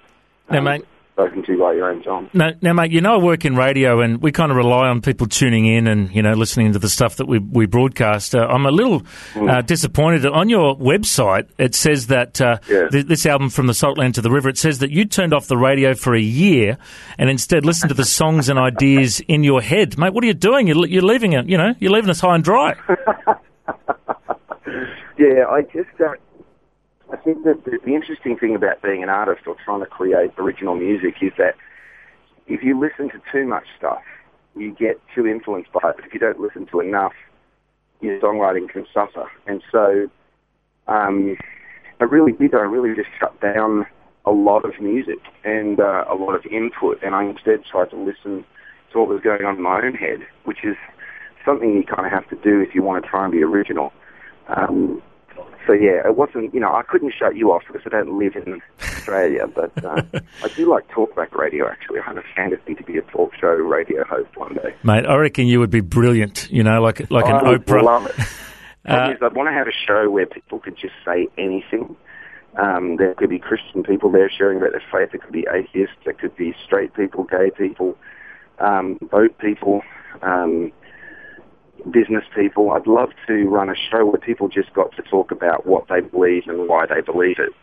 Now, 0.50 0.60
um, 0.60 0.64
mate, 0.64 0.86
spoken 1.18 1.42
to 1.44 1.58
by 1.58 1.74
your 1.74 1.90
own 1.90 2.04
John. 2.04 2.30
Now, 2.32 2.52
now, 2.62 2.74
mate, 2.74 2.92
you 2.92 3.02
know 3.02 3.16
I 3.16 3.18
work 3.18 3.44
in 3.44 3.56
radio, 3.56 4.02
and 4.02 4.22
we 4.22 4.32
kind 4.32 4.52
of 4.52 4.56
rely 4.58 4.88
on 4.88 5.02
people 5.02 5.26
tuning 5.26 5.66
in 5.66 5.88
and 5.88 6.14
you 6.14 6.22
know 6.22 6.34
listening 6.34 6.74
to 6.74 6.80
the 6.80 6.90
stuff 6.90 7.16
that 7.16 7.28
we 7.28 7.40
we 7.40 7.66
broadcast. 7.66 8.36
Uh, 8.36 8.46
I'm 8.48 8.68
a 8.68 8.72
little 8.72 9.02
uh, 9.36 9.62
disappointed 9.62 10.28
on 10.28 10.48
your 10.48 10.78
website. 10.78 11.48
It 11.58 11.74
says 11.74 12.08
that 12.08 12.40
uh, 12.40 12.58
Yeah. 12.70 12.90
th- 12.90 13.08
this 13.08 13.26
album 13.26 13.50
from 13.50 13.66
the 13.66 13.74
Saltland 13.74 14.14
to 14.14 14.22
the 14.22 14.30
River. 14.30 14.48
It 14.48 14.60
says 14.60 14.78
that 14.80 14.92
you 14.92 15.06
turned 15.06 15.34
off 15.34 15.48
the 15.48 15.58
radio 15.58 15.96
for 15.96 16.14
a 16.14 16.22
year 16.22 16.78
and 17.18 17.32
instead 17.32 17.66
listened 17.66 17.90
to 17.90 17.96
the 17.96 18.06
songs 18.06 18.48
and 18.48 18.60
ideas 18.60 19.20
in 19.28 19.44
your 19.44 19.62
head, 19.64 19.98
mate. 19.98 20.14
What 20.14 20.24
are 20.24 20.28
you 20.28 20.36
doing? 20.36 20.68
You're, 20.68 20.86
you're 20.86 21.02
leaving 21.02 21.34
it. 21.34 21.48
You 21.50 21.58
know, 21.58 21.74
you're 21.80 21.92
leaving 21.92 22.12
us 22.12 22.20
high 22.20 22.36
and 22.36 22.44
dry. 22.44 22.76
Yeah, 25.20 25.46
I 25.50 25.64
just 25.64 25.90
uh, 26.00 26.12
I 27.12 27.18
think 27.18 27.44
that 27.46 27.64
the, 27.64 27.80
the 27.84 27.96
interesting 27.96 28.38
thing 28.38 28.56
about 28.56 28.82
being 28.82 29.04
an 29.04 29.10
artist 29.10 29.48
or 29.48 29.56
trying 29.64 29.80
to 29.80 29.86
create 29.86 30.32
original 30.38 30.76
music 30.76 31.16
is 31.22 31.32
that 31.38 31.56
if 32.48 32.64
you 32.64 32.80
listen 32.80 33.10
to 33.10 33.22
too 33.32 33.46
much 33.46 33.66
stuff, 33.78 34.02
you 34.56 34.74
get 34.74 35.00
too 35.14 35.28
influenced 35.28 35.72
by 35.72 35.90
it. 35.90 35.96
But 35.98 36.06
if 36.06 36.14
you 36.14 36.20
don't 36.20 36.40
listen 36.40 36.66
to 36.68 36.80
enough, 36.80 37.14
your 38.02 38.20
songwriting 38.20 38.70
can 38.70 38.86
suffer. 38.94 39.30
And 39.46 39.62
so 39.72 40.10
um, 40.88 41.38
I 42.00 42.04
really 42.04 42.32
did. 42.34 42.54
I 42.54 42.60
really 42.60 42.96
just 42.96 43.10
shut 43.20 43.40
down 43.42 43.86
a 44.26 44.32
lot 44.32 44.66
of 44.66 44.80
music 44.82 45.20
and 45.44 45.80
uh, 45.80 46.04
a 46.10 46.16
lot 46.16 46.36
of 46.36 46.46
input, 46.46 47.02
and 47.02 47.16
I 47.16 47.24
instead 47.24 47.64
tried 47.64 47.90
to 47.92 47.98
listen 47.98 48.46
to 48.92 49.00
what 49.00 49.08
was 49.08 49.22
going 49.22 49.46
on 49.46 49.56
in 49.56 49.62
my 49.62 49.82
own 49.82 49.94
head, 49.94 50.20
which 50.44 50.64
is 50.64 50.76
something 51.46 51.74
you 51.74 51.84
kind 51.84 52.06
of 52.06 52.12
have 52.12 52.28
to 52.30 52.36
do 52.36 52.60
if 52.60 52.76
you 52.76 52.84
want 52.84 53.04
to 53.04 53.10
try 53.10 53.24
and 53.24 53.32
be 53.32 53.42
original. 53.42 53.94
Um, 54.50 55.02
so 55.66 55.74
yeah, 55.74 56.06
it 56.06 56.16
wasn't. 56.16 56.54
You 56.54 56.60
know, 56.60 56.74
I 56.74 56.84
couldn't 56.84 57.14
shut 57.18 57.36
you 57.36 57.52
off 57.52 57.64
because 57.68 57.82
I 57.86 57.90
don't 57.90 58.18
live 58.18 58.36
in 58.36 58.62
Australia. 58.82 59.48
But 59.48 59.84
uh, 59.84 60.02
I 60.44 60.48
do 60.56 60.70
like 60.70 60.88
talkback 60.90 61.34
radio. 61.36 61.68
Actually, 61.68 62.00
I 62.00 62.04
have 62.04 62.18
a 62.18 62.24
fantasy 62.36 62.76
to 62.76 62.84
be 62.84 62.98
a 62.98 63.02
talk 63.04 63.34
show 63.40 63.50
radio 63.50 64.04
host 64.06 64.36
one 64.36 64.56
day. 64.56 64.74
Mate, 64.84 65.06
I 65.06 65.16
reckon 65.16 65.48
you 65.48 65.60
would 65.60 65.70
be 65.70 65.82
brilliant. 65.82 66.50
You 66.50 66.64
know, 66.64 66.82
like 66.82 67.10
like 67.12 67.26
an 67.26 67.36
I 67.36 67.50
would 67.52 67.66
Oprah. 67.66 67.84
love 67.84 68.08
it. 68.08 68.16
Uh, 68.88 69.12
is, 69.12 69.18
I'd 69.22 69.34
want 69.36 69.50
to 69.50 69.54
have 69.54 69.68
a 69.68 69.74
show 69.86 70.10
where 70.10 70.26
people 70.26 70.60
could 70.60 70.78
just 70.78 70.94
say 71.04 71.28
anything. 71.38 71.94
Um, 72.56 72.96
there 72.96 73.14
could 73.16 73.30
be 73.30 73.38
Christian 73.38 73.84
people 73.84 74.10
there 74.10 74.30
sharing 74.30 74.60
about 74.60 74.72
their 74.72 74.84
faith. 74.90 75.12
There 75.12 75.20
could 75.20 75.34
be 75.34 75.46
atheists. 75.54 75.98
There 76.06 76.14
could 76.14 76.38
be 76.38 76.56
straight 76.64 76.94
people, 76.94 77.26
gay 77.26 77.52
people, 77.52 77.98
um, 78.60 78.98
boat 79.12 79.38
people, 79.40 79.82
um, 80.22 80.72
business 81.92 82.24
people. 82.36 82.72
I'd 82.72 82.88
love 82.88 83.10
to 83.28 83.48
run 83.48 83.70
a 83.70 83.76
show 83.76 84.06
where 84.06 84.20
people 84.20 84.48
just 84.48 84.74
got 84.74 84.96
to 84.96 85.02
talk 85.04 85.32
about 85.32 85.66
what 85.66 85.88
they 85.88 86.02
believe 86.02 86.44
and 86.48 86.68
why 86.68 86.86
they 86.86 87.02
believe 87.02 87.40
it. 87.40 87.54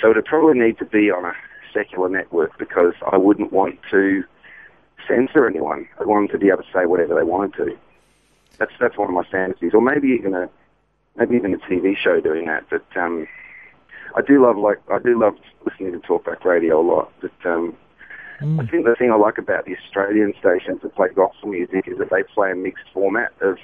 So 0.00 0.10
it'd 0.10 0.24
probably 0.24 0.58
need 0.58 0.78
to 0.78 0.84
be 0.84 1.10
on 1.10 1.24
a 1.24 1.32
secular 1.72 2.08
network 2.08 2.56
because 2.58 2.94
I 3.10 3.16
wouldn't 3.16 3.52
want 3.52 3.78
to 3.90 4.24
censor 5.06 5.46
anyone. 5.46 5.88
I 6.00 6.04
want 6.04 6.30
them 6.30 6.38
to 6.38 6.44
be 6.44 6.50
able 6.50 6.62
to 6.62 6.68
say 6.72 6.86
whatever 6.86 7.14
they 7.14 7.24
wanted 7.24 7.54
to. 7.54 7.76
That's 8.58 8.72
that's 8.80 8.98
one 8.98 9.08
of 9.08 9.14
my 9.14 9.24
fantasies, 9.30 9.72
or 9.74 9.80
maybe 9.80 10.08
even 10.08 10.34
a 10.34 10.48
maybe 11.16 11.36
even 11.36 11.54
a 11.54 11.58
TV 11.58 11.96
show 11.96 12.20
doing 12.20 12.46
that. 12.46 12.64
But 12.68 12.84
um, 12.96 13.26
I 14.16 14.22
do 14.22 14.42
love 14.42 14.56
like 14.56 14.78
I 14.90 14.98
do 14.98 15.18
love 15.18 15.34
listening 15.64 15.92
to 15.92 15.98
talkback 15.98 16.44
radio 16.44 16.80
a 16.80 16.86
lot. 16.86 17.12
But 17.20 17.48
um, 17.48 17.76
I 18.40 18.66
think 18.66 18.84
the 18.84 18.94
thing 18.96 19.10
I 19.10 19.16
like 19.16 19.38
about 19.38 19.64
the 19.64 19.76
Australian 19.76 20.32
stations 20.38 20.80
that 20.82 20.94
play 20.94 21.08
gospel 21.14 21.48
music 21.48 21.88
is 21.88 21.98
that 21.98 22.10
they 22.10 22.22
play 22.22 22.52
a 22.52 22.54
mixed 22.54 22.84
format 22.94 23.32
of 23.40 23.58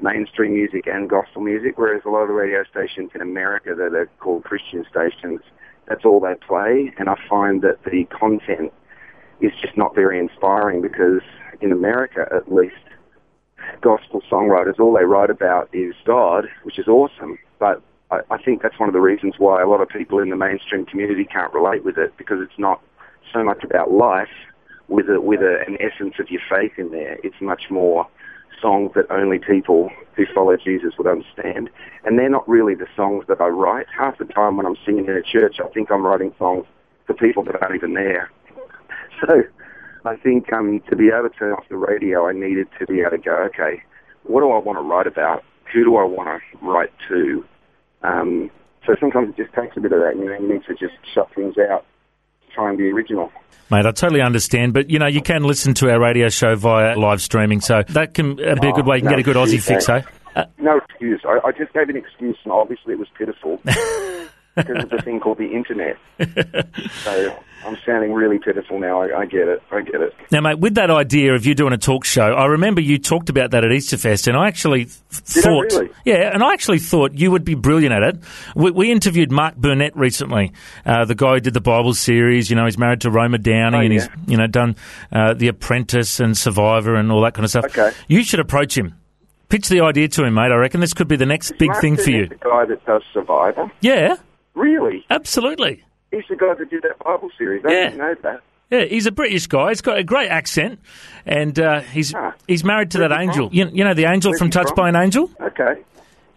mainstream 0.00 0.54
music 0.54 0.86
and 0.86 1.08
gospel 1.08 1.42
music, 1.42 1.76
whereas 1.76 2.02
a 2.06 2.08
lot 2.08 2.22
of 2.22 2.28
the 2.28 2.34
radio 2.34 2.64
stations 2.64 3.10
in 3.14 3.20
America 3.20 3.74
that 3.74 3.94
are 3.94 4.08
called 4.18 4.44
Christian 4.44 4.86
stations, 4.90 5.40
that's 5.86 6.04
all 6.06 6.18
they 6.18 6.34
play, 6.46 6.94
and 6.98 7.10
I 7.10 7.16
find 7.28 7.60
that 7.60 7.84
the 7.84 8.04
content 8.04 8.72
is 9.40 9.52
just 9.60 9.76
not 9.76 9.94
very 9.94 10.18
inspiring 10.18 10.80
because 10.80 11.20
in 11.60 11.70
America, 11.70 12.26
at 12.34 12.50
least, 12.50 12.74
gospel 13.82 14.22
songwriters, 14.30 14.78
all 14.78 14.94
they 14.94 15.04
write 15.04 15.30
about 15.30 15.68
is 15.74 15.94
God, 16.06 16.46
which 16.62 16.78
is 16.78 16.88
awesome, 16.88 17.38
but 17.58 17.82
I, 18.10 18.20
I 18.30 18.42
think 18.42 18.62
that's 18.62 18.78
one 18.78 18.88
of 18.88 18.94
the 18.94 19.00
reasons 19.00 19.34
why 19.36 19.60
a 19.60 19.68
lot 19.68 19.82
of 19.82 19.88
people 19.88 20.18
in 20.20 20.30
the 20.30 20.36
mainstream 20.36 20.86
community 20.86 21.26
can't 21.26 21.52
relate 21.52 21.84
with 21.84 21.98
it 21.98 22.16
because 22.16 22.38
it's 22.40 22.58
not 22.58 22.80
so 23.32 23.44
much 23.44 23.62
about 23.64 23.92
life 23.92 24.28
with 24.88 25.08
a, 25.08 25.20
with 25.20 25.40
a, 25.40 25.64
an 25.66 25.78
essence 25.80 26.14
of 26.18 26.30
your 26.30 26.40
faith 26.48 26.72
in 26.78 26.90
there. 26.90 27.18
It's 27.22 27.40
much 27.40 27.70
more 27.70 28.06
songs 28.60 28.92
that 28.94 29.10
only 29.10 29.38
people 29.38 29.90
who 30.16 30.24
follow 30.34 30.56
Jesus 30.56 30.94
would 30.98 31.06
understand. 31.06 31.70
And 32.04 32.18
they're 32.18 32.30
not 32.30 32.48
really 32.48 32.74
the 32.74 32.88
songs 32.96 33.24
that 33.28 33.40
I 33.40 33.48
write. 33.48 33.86
Half 33.96 34.18
the 34.18 34.24
time 34.26 34.56
when 34.56 34.66
I'm 34.66 34.76
singing 34.84 35.06
in 35.06 35.16
a 35.16 35.22
church, 35.22 35.56
I 35.64 35.68
think 35.68 35.90
I'm 35.90 36.04
writing 36.04 36.34
songs 36.38 36.66
for 37.06 37.14
people 37.14 37.42
that 37.44 37.60
aren't 37.62 37.74
even 37.74 37.94
there. 37.94 38.30
So 39.26 39.42
I 40.06 40.16
think 40.16 40.50
um, 40.50 40.80
to 40.88 40.96
be 40.96 41.08
able 41.08 41.28
to 41.28 41.36
turn 41.36 41.52
off 41.52 41.64
the 41.68 41.76
radio, 41.76 42.26
I 42.26 42.32
needed 42.32 42.68
to 42.78 42.86
be 42.86 43.00
able 43.00 43.10
to 43.10 43.18
go, 43.18 43.36
okay, 43.52 43.82
what 44.22 44.40
do 44.40 44.50
I 44.50 44.58
want 44.58 44.78
to 44.78 44.82
write 44.82 45.06
about? 45.06 45.44
Who 45.74 45.84
do 45.84 45.96
I 45.96 46.04
want 46.04 46.28
to 46.40 46.66
write 46.66 46.90
to? 47.08 47.44
Um, 48.02 48.50
so 48.86 48.96
sometimes 48.98 49.28
it 49.28 49.36
just 49.36 49.54
takes 49.54 49.76
a 49.76 49.80
bit 49.80 49.92
of 49.92 50.00
that. 50.00 50.16
You 50.16 50.24
know, 50.24 50.38
you 50.38 50.54
need 50.54 50.64
to 50.68 50.74
just 50.74 50.94
shut 51.14 51.28
things 51.34 51.56
out, 51.58 51.84
try 52.50 52.68
and 52.68 52.78
be 52.78 52.90
original. 52.90 53.32
Mate, 53.70 53.86
I 53.86 53.92
totally 53.92 54.20
understand, 54.20 54.74
but 54.74 54.90
you 54.90 54.98
know 54.98 55.06
you 55.06 55.22
can 55.22 55.44
listen 55.44 55.74
to 55.74 55.90
our 55.90 56.00
radio 56.00 56.28
show 56.28 56.56
via 56.56 56.98
live 56.98 57.22
streaming, 57.22 57.60
so 57.60 57.82
that 57.90 58.14
can 58.14 58.32
uh, 58.32 58.56
be 58.60 58.68
a 58.68 58.72
good 58.72 58.86
way. 58.86 58.96
You 58.96 59.02
can 59.02 59.10
no 59.12 59.16
get 59.16 59.18
a 59.20 59.22
good 59.22 59.36
Aussie 59.36 59.62
fix, 59.62 59.88
eh? 59.88 60.02
eh? 60.34 60.44
No 60.58 60.78
excuse. 60.78 61.20
I, 61.24 61.38
I 61.46 61.52
just 61.52 61.72
gave 61.72 61.88
an 61.88 61.96
excuse, 61.96 62.36
and 62.42 62.52
obviously 62.52 62.94
it 62.94 62.98
was 62.98 63.08
pitiful 63.16 63.60
because 63.64 64.82
of 64.84 64.90
the 64.90 65.00
thing 65.04 65.20
called 65.20 65.38
the 65.38 65.52
internet. 65.52 65.96
so 67.04 67.36
I'm 67.64 67.76
sounding 67.84 68.12
really 68.12 68.38
pitiful 68.38 68.78
now. 68.80 69.02
I, 69.02 69.20
I 69.20 69.24
get 69.26 69.46
it. 69.48 69.62
I 69.70 69.82
get 69.82 70.00
it. 70.00 70.14
Now, 70.30 70.40
mate, 70.40 70.58
with 70.58 70.74
that 70.76 70.90
idea 70.90 71.34
of 71.34 71.44
you 71.44 71.54
doing 71.54 71.72
a 71.74 71.78
talk 71.78 72.04
show, 72.04 72.22
I 72.32 72.46
remember 72.46 72.80
you 72.80 72.98
talked 72.98 73.28
about 73.28 73.50
that 73.50 73.64
at 73.64 73.70
Easterfest, 73.70 74.28
and 74.28 74.36
I 74.36 74.48
actually 74.48 74.84
Did 74.84 74.94
I 75.10 75.40
thought, 75.42 75.72
really? 75.72 75.90
yeah, 76.04 76.30
and 76.32 76.42
I 76.42 76.52
actually 76.54 76.78
thought 76.78 77.12
you 77.14 77.30
would 77.30 77.44
be 77.44 77.54
brilliant 77.54 77.92
at 77.94 78.02
it. 78.02 78.16
We, 78.56 78.70
we 78.70 78.90
interviewed 78.90 79.30
Mark 79.30 79.56
Burnett 79.56 79.94
recently, 79.96 80.52
uh, 80.86 81.04
the 81.04 81.14
guy 81.14 81.34
who 81.34 81.40
did 81.40 81.54
the 81.54 81.60
Bible 81.60 81.92
series. 81.92 82.48
You 82.48 82.56
know, 82.56 82.64
he's 82.64 82.78
married 82.78 83.02
to 83.02 83.10
Roma 83.10 83.38
Downey, 83.38 83.76
Oh, 83.76 83.80
and 83.80 83.92
yeah. 83.92 84.00
he's 84.00 84.08
you 84.30 84.36
know 84.38 84.46
done 84.46 84.76
uh, 85.12 85.34
The 85.34 85.48
Apprentice 85.48 86.18
and 86.20 86.36
Survivor 86.36 86.94
and 86.94 87.12
all 87.12 87.20
that 87.22 87.34
kind 87.34 87.44
of 87.44 87.50
stuff. 87.50 87.64
Okay. 87.66 87.90
You 88.08 88.22
should 88.24 88.40
approach 88.40 88.76
him. 88.78 88.94
Pitch 89.50 89.68
the 89.68 89.80
idea 89.80 90.08
to 90.08 90.24
him, 90.24 90.34
mate. 90.34 90.52
I 90.52 90.56
reckon 90.56 90.80
this 90.80 90.94
could 90.94 91.08
be 91.08 91.16
the 91.16 91.26
next 91.26 91.58
big 91.58 91.68
Mark 91.70 91.80
thing 91.80 91.96
for 91.96 92.08
you. 92.10 92.26
The 92.28 92.36
guy 92.36 92.64
that 92.66 92.86
does 92.86 93.02
Survivor. 93.12 93.70
Yeah, 93.80 94.16
Really? 94.54 95.04
absolutely. 95.10 95.82
He's 96.10 96.24
the 96.28 96.36
guy 96.36 96.54
that 96.54 96.70
did 96.70 96.82
that 96.82 96.98
Bible 96.98 97.30
series. 97.38 97.64
I 97.64 97.70
Yeah. 97.72 97.84
didn't 97.90 97.98
know 97.98 98.14
that. 98.22 98.40
Yeah, 98.70 98.84
he's 98.84 99.06
a 99.06 99.10
British 99.12 99.48
guy. 99.48 99.70
He's 99.70 99.80
got 99.80 99.98
a 99.98 100.04
great 100.04 100.28
accent, 100.30 100.78
and 101.26 101.58
uh, 101.58 101.80
he's 101.80 102.14
Ah. 102.14 102.34
he's 102.46 102.62
married 102.64 102.92
to 102.92 102.98
that 102.98 103.10
angel. 103.12 103.48
You, 103.52 103.68
you 103.72 103.82
know 103.84 103.94
the 103.94 104.04
angel 104.04 104.32
from 104.38 104.50
Touched 104.50 104.76
by 104.76 104.88
an 104.88 104.94
Angel. 104.96 105.28
Okay. 105.40 105.80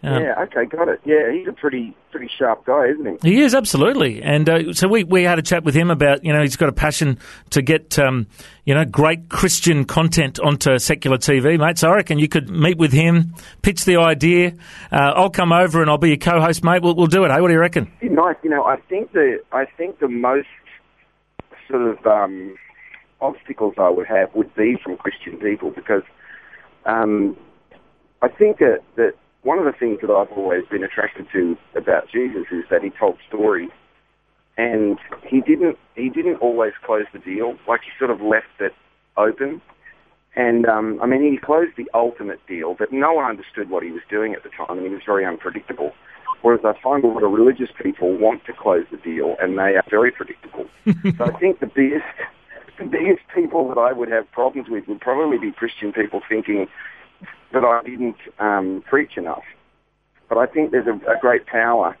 Um, 0.04 0.22
yeah. 0.22 0.42
Okay. 0.42 0.66
Got 0.66 0.88
it. 0.88 1.00
Yeah. 1.04 1.32
He's 1.32 1.48
a 1.48 1.52
pretty 1.52 1.96
pretty 2.10 2.30
sharp 2.38 2.64
guy, 2.64 2.86
isn't 2.88 3.24
he? 3.24 3.30
He 3.34 3.40
is 3.40 3.54
absolutely, 3.54 4.22
and 4.22 4.48
uh, 4.48 4.72
so 4.72 4.86
we, 4.86 5.02
we 5.02 5.24
had 5.24 5.38
a 5.38 5.42
chat 5.42 5.64
with 5.64 5.74
him 5.74 5.90
about 5.90 6.24
you 6.24 6.32
know 6.32 6.42
he's 6.42 6.56
got 6.56 6.68
a 6.68 6.72
passion 6.72 7.18
to 7.50 7.62
get 7.62 7.98
um, 7.98 8.26
you 8.64 8.74
know 8.74 8.84
great 8.84 9.28
Christian 9.28 9.84
content 9.84 10.38
onto 10.38 10.78
secular 10.78 11.16
TV, 11.16 11.58
mate. 11.58 11.78
So 11.78 11.90
I 11.90 11.96
reckon 11.96 12.18
you 12.18 12.28
could 12.28 12.48
meet 12.50 12.78
with 12.78 12.92
him, 12.92 13.34
pitch 13.62 13.84
the 13.84 13.96
idea. 13.96 14.54
Uh, 14.92 15.12
I'll 15.16 15.30
come 15.30 15.52
over 15.52 15.80
and 15.80 15.90
I'll 15.90 15.98
be 15.98 16.08
your 16.10 16.18
co-host, 16.18 16.62
mate. 16.62 16.82
We'll, 16.82 16.94
we'll 16.94 17.06
do 17.06 17.24
it. 17.24 17.30
Hey, 17.32 17.40
what 17.40 17.48
do 17.48 17.54
you 17.54 17.60
reckon? 17.60 17.90
Be 18.00 18.08
nice. 18.08 18.36
You 18.44 18.50
know, 18.50 18.64
I 18.64 18.76
think 18.76 19.12
the 19.12 19.42
I 19.52 19.64
think 19.64 19.98
the 19.98 20.08
most 20.08 20.48
sort 21.68 21.82
of 21.82 22.06
um, 22.06 22.56
obstacles 23.20 23.74
I 23.78 23.88
would 23.88 24.06
have 24.06 24.34
would 24.34 24.54
be 24.54 24.76
from 24.82 24.96
Christian 24.98 25.38
people 25.38 25.70
because 25.70 26.02
um, 26.84 27.36
I 28.22 28.28
think 28.28 28.58
that 28.58 28.82
that 28.96 29.14
one 29.44 29.58
of 29.58 29.64
the 29.66 29.72
things 29.72 30.00
that 30.00 30.10
I've 30.10 30.32
always 30.36 30.64
been 30.70 30.82
attracted 30.82 31.26
to 31.32 31.56
about 31.76 32.08
Jesus 32.10 32.44
is 32.50 32.64
that 32.70 32.82
he 32.82 32.90
told 32.90 33.18
stories, 33.28 33.70
and 34.56 34.98
he 35.26 35.40
didn't 35.40 35.78
he 35.94 36.08
didn't 36.08 36.36
always 36.36 36.72
close 36.84 37.04
the 37.12 37.18
deal. 37.18 37.56
Like 37.68 37.82
he 37.82 37.90
sort 37.98 38.10
of 38.10 38.20
left 38.20 38.58
it 38.58 38.72
open. 39.16 39.60
And 40.36 40.66
um, 40.66 40.98
I 41.00 41.06
mean, 41.06 41.22
he 41.30 41.38
closed 41.38 41.76
the 41.76 41.88
ultimate 41.94 42.44
deal, 42.48 42.74
but 42.76 42.92
no 42.92 43.12
one 43.12 43.24
understood 43.24 43.70
what 43.70 43.84
he 43.84 43.92
was 43.92 44.02
doing 44.10 44.34
at 44.34 44.42
the 44.42 44.48
time, 44.48 44.78
and 44.78 44.86
he 44.86 44.92
was 44.92 45.02
very 45.06 45.24
unpredictable. 45.24 45.92
Whereas 46.42 46.60
I 46.64 46.74
find 46.82 47.04
a 47.04 47.06
lot 47.06 47.22
of 47.22 47.30
religious 47.30 47.70
people 47.80 48.18
want 48.18 48.44
to 48.46 48.52
close 48.52 48.84
the 48.90 48.96
deal, 48.96 49.36
and 49.40 49.56
they 49.56 49.76
are 49.76 49.84
very 49.88 50.10
predictable. 50.10 50.66
so 51.16 51.24
I 51.24 51.38
think 51.38 51.60
the 51.60 51.66
biggest, 51.66 52.04
the 52.78 52.84
biggest 52.84 53.22
people 53.32 53.68
that 53.68 53.78
I 53.78 53.92
would 53.92 54.10
have 54.10 54.30
problems 54.32 54.68
with 54.68 54.88
would 54.88 55.00
probably 55.00 55.38
be 55.38 55.52
Christian 55.52 55.92
people 55.92 56.20
thinking 56.28 56.66
that 57.54 57.64
I 57.64 57.82
didn't 57.82 58.16
um, 58.38 58.84
preach 58.88 59.16
enough. 59.16 59.44
But 60.28 60.38
I 60.38 60.46
think 60.46 60.70
there's 60.70 60.86
a, 60.86 60.96
a 61.10 61.18
great 61.20 61.46
power 61.46 61.96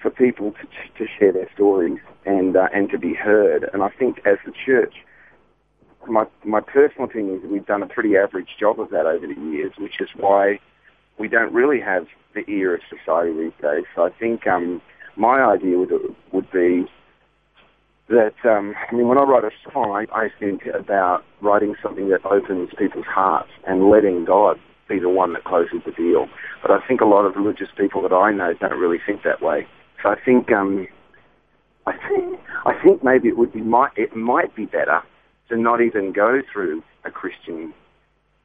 for 0.00 0.10
people 0.10 0.52
to, 0.52 1.04
to 1.04 1.10
share 1.18 1.32
their 1.32 1.50
stories 1.54 1.98
and 2.24 2.56
uh, 2.56 2.68
and 2.74 2.90
to 2.90 2.98
be 2.98 3.14
heard. 3.14 3.68
And 3.72 3.82
I 3.82 3.88
think 3.88 4.18
as 4.26 4.38
the 4.44 4.52
church, 4.64 4.94
my 6.06 6.26
my 6.44 6.60
personal 6.60 7.04
opinion 7.04 7.40
is 7.40 7.50
we've 7.50 7.66
done 7.66 7.82
a 7.82 7.88
pretty 7.88 8.16
average 8.16 8.56
job 8.58 8.80
of 8.80 8.90
that 8.90 9.06
over 9.06 9.26
the 9.26 9.40
years, 9.40 9.72
which 9.78 10.00
is 10.00 10.08
why 10.16 10.58
we 11.18 11.28
don't 11.28 11.52
really 11.52 11.80
have 11.80 12.06
the 12.34 12.48
ear 12.50 12.74
of 12.74 12.80
society 12.88 13.32
these 13.32 13.62
days. 13.62 13.84
So 13.94 14.04
I 14.04 14.10
think 14.10 14.46
um, 14.46 14.82
my 15.16 15.42
idea 15.42 15.78
would 15.78 15.92
would 16.32 16.50
be 16.50 16.86
that 18.08 18.34
um, 18.44 18.74
I 18.90 18.94
mean, 18.94 19.08
when 19.08 19.18
I 19.18 19.22
write 19.22 19.44
a 19.44 19.50
song, 19.72 19.90
I, 19.90 20.16
I 20.16 20.28
think 20.38 20.66
about 20.66 21.24
writing 21.40 21.74
something 21.82 22.08
that 22.10 22.24
opens 22.24 22.70
people's 22.78 23.06
hearts 23.06 23.50
and 23.66 23.90
letting 23.90 24.24
God 24.24 24.60
be 24.88 24.98
the 24.98 25.08
one 25.08 25.32
that 25.32 25.44
closes 25.44 25.82
the 25.84 25.92
deal. 25.92 26.28
But 26.62 26.70
I 26.70 26.86
think 26.86 27.00
a 27.00 27.06
lot 27.06 27.24
of 27.24 27.36
religious 27.36 27.68
people 27.76 28.02
that 28.02 28.12
I 28.12 28.32
know 28.32 28.54
don't 28.54 28.78
really 28.78 29.00
think 29.04 29.22
that 29.22 29.42
way. 29.42 29.66
So 30.02 30.10
I 30.10 30.16
think 30.20 30.52
um, 30.52 30.86
I 31.86 31.96
think 32.08 32.40
I 32.64 32.74
think 32.82 33.02
maybe 33.04 33.28
it 33.28 33.36
would 33.36 33.52
be 33.52 33.60
might 33.60 33.92
it 33.96 34.14
might 34.14 34.54
be 34.54 34.66
better 34.66 35.02
to 35.48 35.56
not 35.56 35.80
even 35.80 36.12
go 36.12 36.42
through 36.52 36.82
a 37.04 37.10
Christian 37.10 37.72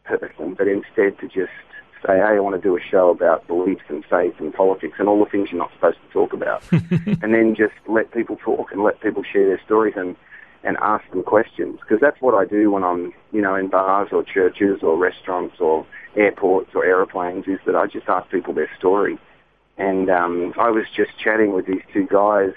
person, 0.04 0.54
but 0.54 0.68
instead 0.68 1.20
to 1.20 1.28
just 1.28 1.52
say, 2.06 2.18
hey, 2.18 2.22
I 2.22 2.40
want 2.40 2.56
to 2.56 2.62
do 2.62 2.78
a 2.78 2.82
show 2.82 3.10
about 3.10 3.48
beliefs 3.48 3.84
and 3.90 4.04
faith 4.06 4.34
and 4.40 4.54
politics 4.54 4.96
and 5.00 5.08
all 5.08 5.24
the 5.24 5.30
things 5.30 5.50
you're 5.52 5.60
not 5.60 5.72
supposed 5.74 5.98
to 6.06 6.14
talk 6.14 6.34
about. 6.34 6.64
and 6.72 7.34
then 7.34 7.56
just 7.56 7.74
let 7.88 8.12
people 8.12 8.38
talk 8.38 8.72
and 8.72 8.84
let 8.84 9.02
people 9.02 9.24
share 9.24 9.48
their 9.48 9.62
stories 9.64 9.94
and, 9.96 10.16
and 10.64 10.78
ask 10.82 11.10
them 11.12 11.24
questions. 11.24 11.80
Because 11.80 12.00
that's 12.00 12.22
what 12.22 12.36
I 12.36 12.46
do 12.46 12.72
when 12.72 12.84
I'm, 12.84 13.14
you 13.32 13.42
know, 13.42 13.56
in 13.56 13.70
bars 13.70 14.10
or 14.12 14.24
churches 14.24 14.80
or 14.82 14.98
restaurants 14.98 15.56
or 15.60 15.86
airports 16.16 16.72
or 16.76 16.86
aeroplanes 16.86 17.48
is 17.48 17.60
that 17.66 17.76
I 17.76 17.88
just 17.88 18.08
ask 18.08 18.30
people 18.30 18.54
their 18.54 18.70
story. 18.78 19.18
And 19.78 20.10
um, 20.10 20.54
I 20.60 20.70
was 20.70 20.86
just 20.96 21.12
chatting 21.24 21.54
with 21.54 21.66
these 21.66 21.82
two 21.94 22.08
guys 22.08 22.52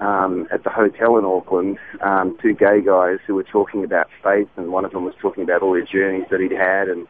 um, 0.00 0.46
at 0.52 0.64
the 0.64 0.70
hotel 0.70 1.16
in 1.16 1.24
Auckland, 1.24 1.78
um, 2.02 2.36
two 2.42 2.52
gay 2.52 2.80
guys 2.84 3.18
who 3.26 3.34
were 3.34 3.44
talking 3.44 3.84
about 3.84 4.08
faith, 4.22 4.48
and 4.56 4.72
one 4.72 4.84
of 4.84 4.92
them 4.92 5.04
was 5.04 5.14
talking 5.20 5.44
about 5.44 5.62
all 5.62 5.72
the 5.72 5.82
journeys 5.82 6.26
that 6.30 6.40
he'd 6.40 6.52
had, 6.52 6.88
and 6.88 7.06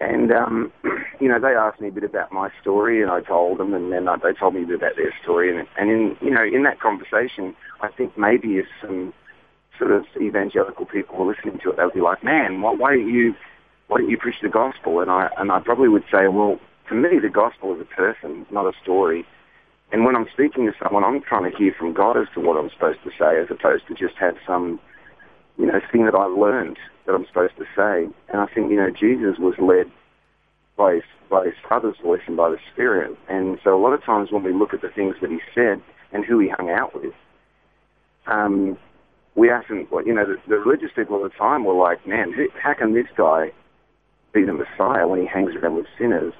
And 0.00 0.32
um, 0.32 0.72
you 1.20 1.28
know, 1.28 1.38
they 1.38 1.54
asked 1.54 1.80
me 1.80 1.88
a 1.88 1.92
bit 1.92 2.04
about 2.04 2.32
my 2.32 2.50
story, 2.60 3.02
and 3.02 3.10
I 3.10 3.20
told 3.20 3.58
them, 3.58 3.74
and 3.74 3.92
then 3.92 4.08
uh, 4.08 4.16
they 4.16 4.32
told 4.32 4.54
me 4.54 4.62
a 4.62 4.66
bit 4.66 4.76
about 4.76 4.96
their 4.96 5.14
story. 5.22 5.56
And, 5.56 5.68
and 5.78 5.90
in 5.90 6.16
you 6.20 6.30
know, 6.30 6.44
in 6.44 6.62
that 6.64 6.80
conversation, 6.80 7.54
I 7.80 7.88
think 7.88 8.16
maybe 8.16 8.58
if 8.58 8.66
some 8.80 9.12
sort 9.78 9.92
of 9.92 10.04
evangelical 10.20 10.86
people 10.86 11.16
were 11.16 11.32
listening 11.32 11.60
to 11.62 11.70
it, 11.70 11.76
they'd 11.76 11.92
be 11.92 12.00
like, 12.00 12.24
"Man, 12.24 12.62
why, 12.62 12.72
why 12.72 12.96
don't 12.96 13.08
you 13.08 13.34
why 13.88 13.98
don't 13.98 14.10
you 14.10 14.18
preach 14.18 14.40
the 14.42 14.48
gospel?" 14.48 15.00
And 15.00 15.10
I 15.10 15.28
and 15.36 15.52
I 15.52 15.60
probably 15.60 15.88
would 15.88 16.04
say, 16.10 16.28
"Well, 16.28 16.58
to 16.88 16.94
me, 16.94 17.18
the 17.20 17.28
gospel 17.28 17.74
is 17.74 17.80
a 17.80 17.84
person, 17.84 18.46
not 18.50 18.66
a 18.66 18.72
story." 18.82 19.26
And 19.92 20.04
when 20.04 20.14
I'm 20.14 20.28
speaking 20.32 20.66
to 20.66 20.72
someone, 20.82 21.04
I'm 21.04 21.20
trying 21.20 21.50
to 21.50 21.56
hear 21.56 21.74
from 21.76 21.92
God 21.92 22.16
as 22.16 22.28
to 22.34 22.40
what 22.40 22.56
I'm 22.56 22.70
supposed 22.70 23.02
to 23.04 23.10
say, 23.18 23.40
as 23.40 23.50
opposed 23.50 23.88
to 23.88 23.94
just 23.94 24.14
have 24.16 24.36
some, 24.46 24.78
you 25.60 25.66
know, 25.66 25.80
thing 25.92 26.06
that 26.06 26.14
I've 26.14 26.36
learned 26.36 26.78
that 27.06 27.14
I'm 27.14 27.26
supposed 27.26 27.56
to 27.58 27.64
say. 27.76 28.08
And 28.28 28.40
I 28.40 28.46
think, 28.46 28.70
you 28.70 28.76
know, 28.76 28.90
Jesus 28.90 29.38
was 29.38 29.54
led 29.58 29.92
by 30.76 30.94
his, 30.94 31.02
by 31.28 31.44
his 31.44 31.54
Father's 31.68 31.96
voice 32.02 32.22
and 32.26 32.36
by 32.36 32.48
the 32.48 32.58
Spirit. 32.72 33.16
And 33.28 33.58
so 33.62 33.76
a 33.76 33.80
lot 33.80 33.92
of 33.92 34.02
times 34.02 34.32
when 34.32 34.42
we 34.42 34.52
look 34.52 34.72
at 34.72 34.80
the 34.80 34.88
things 34.88 35.16
that 35.20 35.30
he 35.30 35.40
said 35.54 35.82
and 36.12 36.24
who 36.24 36.38
he 36.38 36.48
hung 36.48 36.70
out 36.70 36.94
with, 36.94 37.12
um, 38.26 38.78
we 39.34 39.50
ask 39.50 39.68
him, 39.68 39.86
well, 39.90 40.06
you 40.06 40.14
know, 40.14 40.24
the, 40.24 40.36
the 40.48 40.56
religious 40.56 40.90
people 40.94 41.24
at 41.24 41.30
the 41.30 41.36
time 41.36 41.64
were 41.64 41.74
like, 41.74 42.06
man, 42.06 42.34
how 42.60 42.74
can 42.74 42.94
this 42.94 43.06
guy 43.16 43.52
be 44.32 44.44
the 44.44 44.52
Messiah 44.52 45.06
when 45.06 45.20
he 45.20 45.26
hangs 45.26 45.54
around 45.54 45.76
with 45.76 45.86
sinners? 45.98 46.32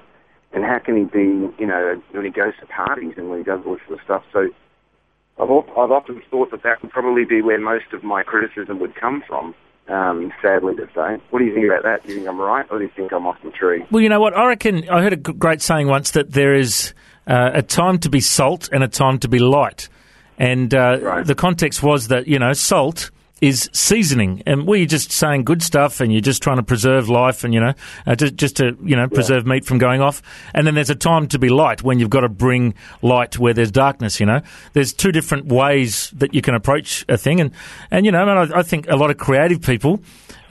And 0.53 0.65
how 0.65 0.79
can 0.79 0.97
he 0.97 1.03
be, 1.03 1.53
you 1.59 1.67
know, 1.67 2.01
when 2.11 2.25
he 2.25 2.31
goes 2.31 2.53
to 2.59 2.65
parties 2.65 3.13
and 3.17 3.29
when 3.29 3.39
he 3.39 3.43
does 3.43 3.61
all 3.65 3.73
this 3.75 3.83
sort 3.87 3.99
of 3.99 4.05
stuff? 4.05 4.23
So 4.33 4.49
I've, 5.41 5.49
I've 5.49 5.91
often 5.91 6.21
thought 6.29 6.51
that 6.51 6.63
that 6.63 6.81
would 6.81 6.91
probably 6.91 7.25
be 7.25 7.41
where 7.41 7.59
most 7.59 7.91
of 7.93 8.03
my 8.03 8.23
criticism 8.23 8.79
would 8.79 8.95
come 8.95 9.23
from. 9.27 9.55
Um, 9.89 10.31
sadly 10.41 10.75
to 10.75 10.85
say. 10.95 11.21
What 11.31 11.39
do 11.39 11.45
you 11.45 11.53
think 11.53 11.65
about 11.65 11.83
that? 11.83 12.03
Do 12.03 12.09
you 12.13 12.19
think 12.19 12.29
I'm 12.29 12.39
right, 12.39 12.65
or 12.69 12.77
do 12.77 12.85
you 12.85 12.91
think 12.95 13.11
I'm 13.11 13.25
off 13.27 13.35
the 13.43 13.49
tree? 13.49 13.83
Well, 13.91 14.01
you 14.01 14.07
know 14.07 14.21
what? 14.21 14.33
I 14.37 14.45
reckon 14.47 14.87
I 14.87 15.01
heard 15.01 15.11
a 15.11 15.17
great 15.17 15.61
saying 15.61 15.87
once 15.87 16.11
that 16.11 16.31
there 16.31 16.53
is 16.53 16.93
uh, 17.27 17.49
a 17.55 17.61
time 17.61 17.97
to 17.99 18.09
be 18.09 18.21
salt 18.21 18.69
and 18.71 18.83
a 18.83 18.87
time 18.87 19.17
to 19.19 19.27
be 19.27 19.39
light, 19.39 19.89
and 20.37 20.73
uh, 20.73 20.99
Right. 21.01 21.25
the 21.25 21.35
context 21.35 21.83
was 21.83 22.07
that 22.07 22.27
you 22.27 22.39
know 22.39 22.53
salt 22.53 23.11
is 23.41 23.69
seasoning, 23.73 24.43
and 24.45 24.67
where 24.67 24.77
you're 24.77 24.87
just 24.87 25.11
saying 25.11 25.43
good 25.43 25.61
stuff, 25.61 25.99
and 25.99 26.11
you're 26.11 26.21
just 26.21 26.41
trying 26.41 26.57
to 26.57 26.63
preserve 26.63 27.09
life, 27.09 27.43
and 27.43 27.53
you 27.53 27.59
know, 27.59 27.73
uh, 28.05 28.15
just, 28.15 28.35
just 28.35 28.55
to 28.57 28.77
you 28.83 28.95
know 28.95 29.07
preserve 29.07 29.45
meat 29.45 29.65
from 29.65 29.77
going 29.79 30.01
off. 30.01 30.21
And 30.53 30.65
then 30.65 30.75
there's 30.75 30.89
a 30.89 30.95
time 30.95 31.27
to 31.29 31.39
be 31.39 31.49
light 31.49 31.83
when 31.83 31.99
you've 31.99 32.09
got 32.09 32.21
to 32.21 32.29
bring 32.29 32.75
light 33.01 33.37
where 33.39 33.53
there's 33.53 33.71
darkness. 33.71 34.19
You 34.19 34.27
know, 34.27 34.41
there's 34.73 34.93
two 34.93 35.11
different 35.11 35.47
ways 35.47 36.11
that 36.11 36.33
you 36.33 36.41
can 36.41 36.55
approach 36.55 37.03
a 37.09 37.17
thing, 37.17 37.41
and 37.41 37.51
and 37.89 38.05
you 38.05 38.11
know, 38.11 38.21
and 38.21 38.53
I, 38.53 38.59
I 38.59 38.63
think 38.63 38.87
a 38.87 38.95
lot 38.95 39.09
of 39.09 39.17
creative 39.17 39.61
people 39.61 39.99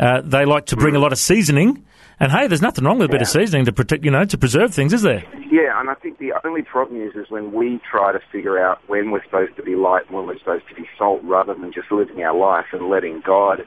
uh, 0.01 0.23
they 0.23 0.45
like 0.45 0.67
to 0.67 0.77
bring 0.77 0.97
a 0.97 0.99
lot 0.99 1.13
of 1.13 1.19
seasoning. 1.19 1.85
And 2.23 2.31
hey, 2.31 2.49
there's 2.49 2.61
nothing 2.61 2.85
wrong 2.85 2.99
with 2.99 3.09
a 3.09 3.13
bit 3.13 3.23
of 3.23 3.29
seasoning 3.29 3.65
to 3.65 3.73
protect, 3.73 4.05
you 4.05 4.11
know, 4.11 4.27
to 4.27 4.37
preserve 4.37 4.75
things, 4.75 4.93
is 4.93 5.01
there? 5.01 5.25
Yeah, 5.51 5.81
and 5.81 5.89
I 5.89 5.95
think 5.95 6.19
the 6.19 6.35
only 6.45 6.61
problem 6.61 7.01
is 7.01 7.15
is 7.17 7.31
when 7.31 7.53
we 7.53 7.81
try 7.91 8.13
to 8.13 8.21
figure 8.31 8.63
out 8.63 8.79
when 8.89 9.11
we're 9.11 9.25
supposed 9.25 9.57
to 9.57 9.63
be 9.63 9.75
light 9.75 10.07
and 10.07 10.17
when 10.17 10.27
we're 10.27 10.39
supposed 10.39 10.69
to 10.69 10.75
be 10.75 10.87
salt, 10.99 11.23
rather 11.25 11.55
than 11.55 11.73
just 11.73 11.91
living 11.91 12.23
our 12.23 12.37
life 12.37 12.67
and 12.73 12.91
letting 12.91 13.23
God 13.25 13.67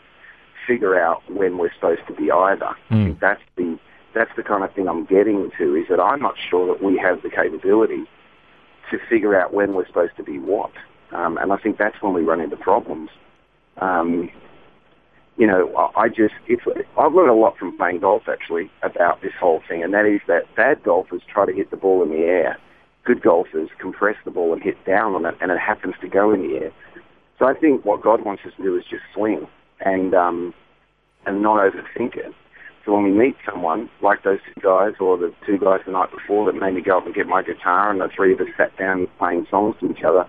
figure 0.68 1.00
out 1.00 1.24
when 1.32 1.58
we're 1.58 1.74
supposed 1.74 2.02
to 2.08 2.14
be 2.14 2.30
either. 2.30 2.76
I 3.02 3.06
think 3.06 3.20
that's 3.20 3.42
the 3.56 3.80
that's 4.14 4.30
the 4.38 4.44
kind 4.44 4.64
of 4.64 4.72
thing 4.76 4.88
I'm 4.88 5.06
getting 5.06 5.50
to. 5.58 5.76
Is 5.76 5.88
that 5.90 6.00
I'm 6.00 6.22
not 6.22 6.36
sure 6.52 6.68
that 6.68 6.84
we 6.84 6.96
have 7.00 7.24
the 7.24 7.32
capability 7.32 8.06
to 8.92 9.00
figure 9.10 9.36
out 9.36 9.52
when 9.52 9.74
we're 9.74 9.88
supposed 9.88 10.16
to 10.18 10.24
be 10.24 10.38
what, 10.38 10.72
um, 11.12 11.38
and 11.38 11.52
I 11.52 11.58
think 11.58 11.80
that's 11.80 12.00
when 12.02 12.14
we 12.14 12.22
run 12.22 12.40
into 12.40 12.58
problems. 12.58 13.10
Um, 13.82 14.30
you 15.38 15.48
know, 15.48 15.92
I 15.96 16.10
just 16.10 16.36
it's 16.48 16.62
I've 16.98 17.14
learned 17.14 17.32
a 17.32 17.34
lot 17.34 17.58
from 17.58 17.76
playing 17.78 18.00
golf 18.00 18.24
actually 18.28 18.70
about 18.84 19.22
this 19.22 19.34
whole 19.40 19.62
thing, 19.68 19.84
and 19.84 19.94
that 19.94 20.06
is 20.06 20.22
that 20.28 20.44
bad 20.56 20.84
golfers 20.84 21.22
try 21.28 21.46
to 21.46 21.54
hit 21.54 21.72
the 21.72 21.78
ball 21.78 22.04
in 22.04 22.10
the 22.10 22.26
air. 22.26 22.58
Good 23.04 23.22
golfers 23.22 23.70
compress 23.80 24.16
the 24.24 24.32
ball 24.32 24.54
and 24.54 24.62
hit 24.62 24.84
down 24.86 25.16
on 25.16 25.26
it, 25.26 25.36
and 25.42 25.52
it 25.52 25.60
happens 25.60 25.96
to 26.02 26.08
go 26.08 26.32
in 26.32 26.42
the 26.42 26.58
air. 26.58 26.72
So 27.40 27.46
I 27.46 27.54
think 27.54 27.84
what 27.84 28.02
God 28.02 28.24
wants 28.24 28.44
us 28.46 28.54
to 28.58 28.64
do 28.64 28.78
is 28.78 28.84
just 28.90 29.04
swing 29.14 29.48
and 29.80 30.14
um, 30.14 30.54
and 31.26 31.42
not 31.42 31.58
overthink 31.58 32.16
it. 32.16 32.34
So 32.86 32.94
when 32.94 33.04
we 33.04 33.12
meet 33.12 33.36
someone 33.50 33.90
like 34.02 34.24
those 34.24 34.40
two 34.46 34.62
guys 34.62 34.94
or 35.00 35.18
the 35.18 35.34
two 35.46 35.58
guys 35.58 35.80
the 35.86 35.94
night 35.94 36.12
before 36.12 36.52
that 36.52 36.60
made 36.60 36.74
me 36.74 36.82
go 36.82 36.98
up 36.98 37.06
and 37.06 37.16
get 37.16 37.28
my 37.28 37.42
guitar, 37.42 37.90
and 37.90 38.02
the 38.02 38.10
three 38.14 38.34
of 38.34 38.42
us 38.42 38.48
sat 38.58 38.78
down 38.78 39.08
playing 39.18 39.48
songs 39.50 39.76
to 39.80 39.90
each 39.90 40.04
other, 40.04 40.28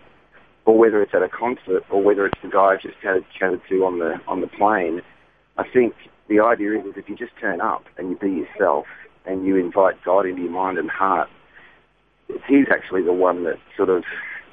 or 0.67 0.79
whether 0.79 1.03
it's 1.03 1.15
at 1.15 1.23
a 1.23 1.29
concert 1.29 1.85
or 1.91 2.03
whether 2.03 2.27
it's 2.27 2.39
the 2.43 2.49
guy 2.49 2.75
I 2.75 2.77
just 2.77 3.01
chatted, 3.01 3.25
chatted 3.39 3.61
to 3.69 3.85
on 3.85 3.99
the 3.99 4.21
on 4.27 4.41
the 4.41 4.47
plane, 4.47 5.03
I 5.57 5.65
think 5.69 5.95
the 6.29 6.41
idea 6.41 6.79
is, 6.79 6.85
if 6.97 7.09
you 7.09 7.17
just 7.17 7.37
turn 7.41 7.61
up 7.61 7.85
and 7.99 8.11
you 8.11 8.17
be 8.17 8.31
yourself 8.31 8.87
and 9.27 9.47
you 9.47 9.57
invite 9.57 10.03
God 10.05 10.27
into 10.27 10.43
your 10.43 10.51
mind 10.51 10.79
and 10.79 10.91
heart, 10.91 11.29
He's 12.49 12.67
actually 12.71 13.03
the 13.03 13.13
one 13.13 13.45
that 13.45 13.59
sort 13.77 13.91
of 13.91 14.05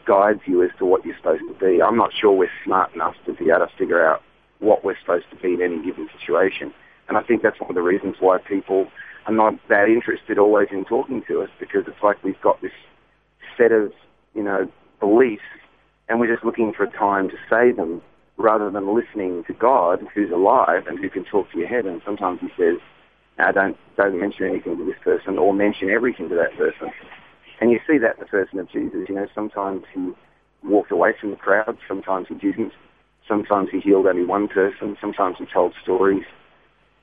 guides 0.06 0.42
you 0.46 0.62
as 0.64 0.72
to 0.80 0.86
what 0.86 1.06
you're 1.06 1.16
supposed 1.16 1.44
to 1.48 1.54
be. 1.54 1.82
I'm 1.82 1.96
not 1.96 2.12
sure 2.14 2.32
we're 2.32 2.50
smart 2.66 2.94
enough 2.94 3.16
to 3.26 3.34
be 3.34 3.50
able 3.50 3.68
to 3.68 3.72
figure 3.78 4.06
out 4.06 4.22
what 4.60 4.84
we're 4.84 5.00
supposed 5.00 5.26
to 5.32 5.38
be 5.38 5.54
in 5.54 5.62
any 5.62 5.82
given 5.84 6.10
situation. 6.20 6.74
And 7.08 7.18
I 7.18 7.24
think 7.24 7.42
that's 7.42 7.60
one 7.60 7.70
of 7.70 7.76
the 7.76 7.82
reasons 7.82 8.16
why 8.20 8.38
people 8.40 8.88
are 9.26 9.34
not 9.34 9.54
that 9.70 9.88
interested 9.88 10.38
always 10.38 10.68
in 10.72 10.86
talking 10.86 11.24
to 11.28 11.42
us 11.42 11.50
because 11.60 11.84
it's 11.88 12.04
like 12.04 12.24
we've 12.24 12.40
got 12.42 12.62
this 12.62 12.72
set 13.58 13.72
of, 13.72 13.94
you 14.34 14.44
know, 14.44 14.70
beliefs 15.00 15.44
and 16.12 16.20
we're 16.20 16.32
just 16.32 16.44
looking 16.44 16.74
for 16.74 16.84
a 16.84 16.92
time 16.92 17.30
to 17.30 17.36
say 17.50 17.72
them 17.72 18.02
rather 18.36 18.70
than 18.70 18.94
listening 18.94 19.46
to 19.48 19.54
God 19.54 20.06
who's 20.14 20.30
alive 20.30 20.86
and 20.86 21.00
who 21.00 21.10
can 21.10 21.24
talk 21.24 21.50
to 21.54 21.58
your 21.58 21.70
head. 21.70 21.86
And 21.86 22.02
sometimes 22.04 22.42
he 22.42 22.50
says, 22.58 22.80
no, 23.40 23.50
don't, 23.54 23.78
don't 23.96 24.20
mention 24.20 24.46
anything 24.46 24.76
to 24.78 24.86
this 24.86 25.00
person 25.02 25.38
or 25.38 25.54
mention 25.54 25.90
everything 25.90 26.28
to 26.28 26.36
that 26.36 26.58
person. 26.58 26.92
And 27.62 27.72
you 27.72 27.80
see 27.88 27.98
that 28.00 28.16
in 28.16 28.20
the 28.20 28.26
person 28.26 28.60
of 28.60 28.70
Jesus. 28.70 29.08
You 29.08 29.16
know, 29.16 29.28
sometimes 29.34 29.84
he 29.94 30.12
walked 30.66 30.92
away 30.92 31.14
from 31.18 31.30
the 31.32 31.38
crowd, 31.38 31.78
sometimes 31.88 32.28
he 32.28 32.36
didn't. 32.36 32.74
Sometimes 33.26 33.70
he 33.72 33.80
healed 33.80 34.06
only 34.06 34.26
one 34.26 34.50
person, 34.50 34.98
sometimes 35.00 35.38
he 35.40 35.46
told 35.46 35.74
stories. 35.82 36.26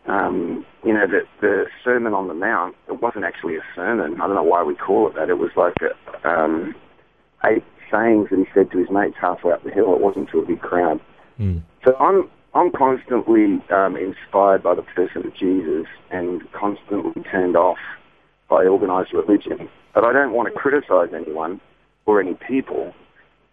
Um, 0.07 0.67
you 0.85 0.93
know, 0.93 1.07
the, 1.07 1.21
the 1.41 1.65
Sermon 1.83 2.13
on 2.13 2.29
the 2.29 2.35
Mount, 2.35 2.77
it 2.89 3.01
wasn't 3.01 3.25
actually 3.25 3.57
a 3.57 3.65
sermon. 3.75 4.21
I 4.21 4.27
don't 4.27 4.37
know 4.37 4.43
why 4.43 4.63
we 4.63 4.75
call 4.75 5.09
it 5.09 5.15
that. 5.15 5.31
It 5.31 5.39
was 5.39 5.51
like 5.57 5.77
a, 5.81 6.29
um, 6.29 6.75
eight 7.47 7.65
sayings 7.91 8.29
that 8.31 8.39
he 8.39 8.47
said 8.55 8.71
to 8.71 8.79
his 8.79 8.91
mates 8.91 9.17
halfway 9.21 9.53
up 9.53 9.63
the 9.65 9.71
hill. 9.71 9.95
It 9.95 10.01
wasn't 10.01 10.31
to 10.31 10.41
a 10.41 10.47
big 10.47 10.61
crowd. 10.61 11.01
So 11.85 11.97
I'm 11.97 12.29
I'm 12.55 12.73
constantly 12.73 13.63
um, 13.71 13.97
inspired 13.97 14.63
by 14.63 14.75
the 14.75 14.83
person 14.83 15.27
of 15.27 15.35
Jesus 15.35 15.87
and 16.11 16.43
constantly 16.53 17.23
turned 17.25 17.57
off 17.57 17.79
by 18.49 18.65
organised 18.65 19.13
religion. 19.13 19.69
But 19.95 20.05
I 20.05 20.13
don't 20.13 20.33
want 20.33 20.53
to 20.53 20.59
criticise 20.59 21.11
anyone 21.15 21.61
or 22.07 22.21
any 22.21 22.35
people. 22.35 22.95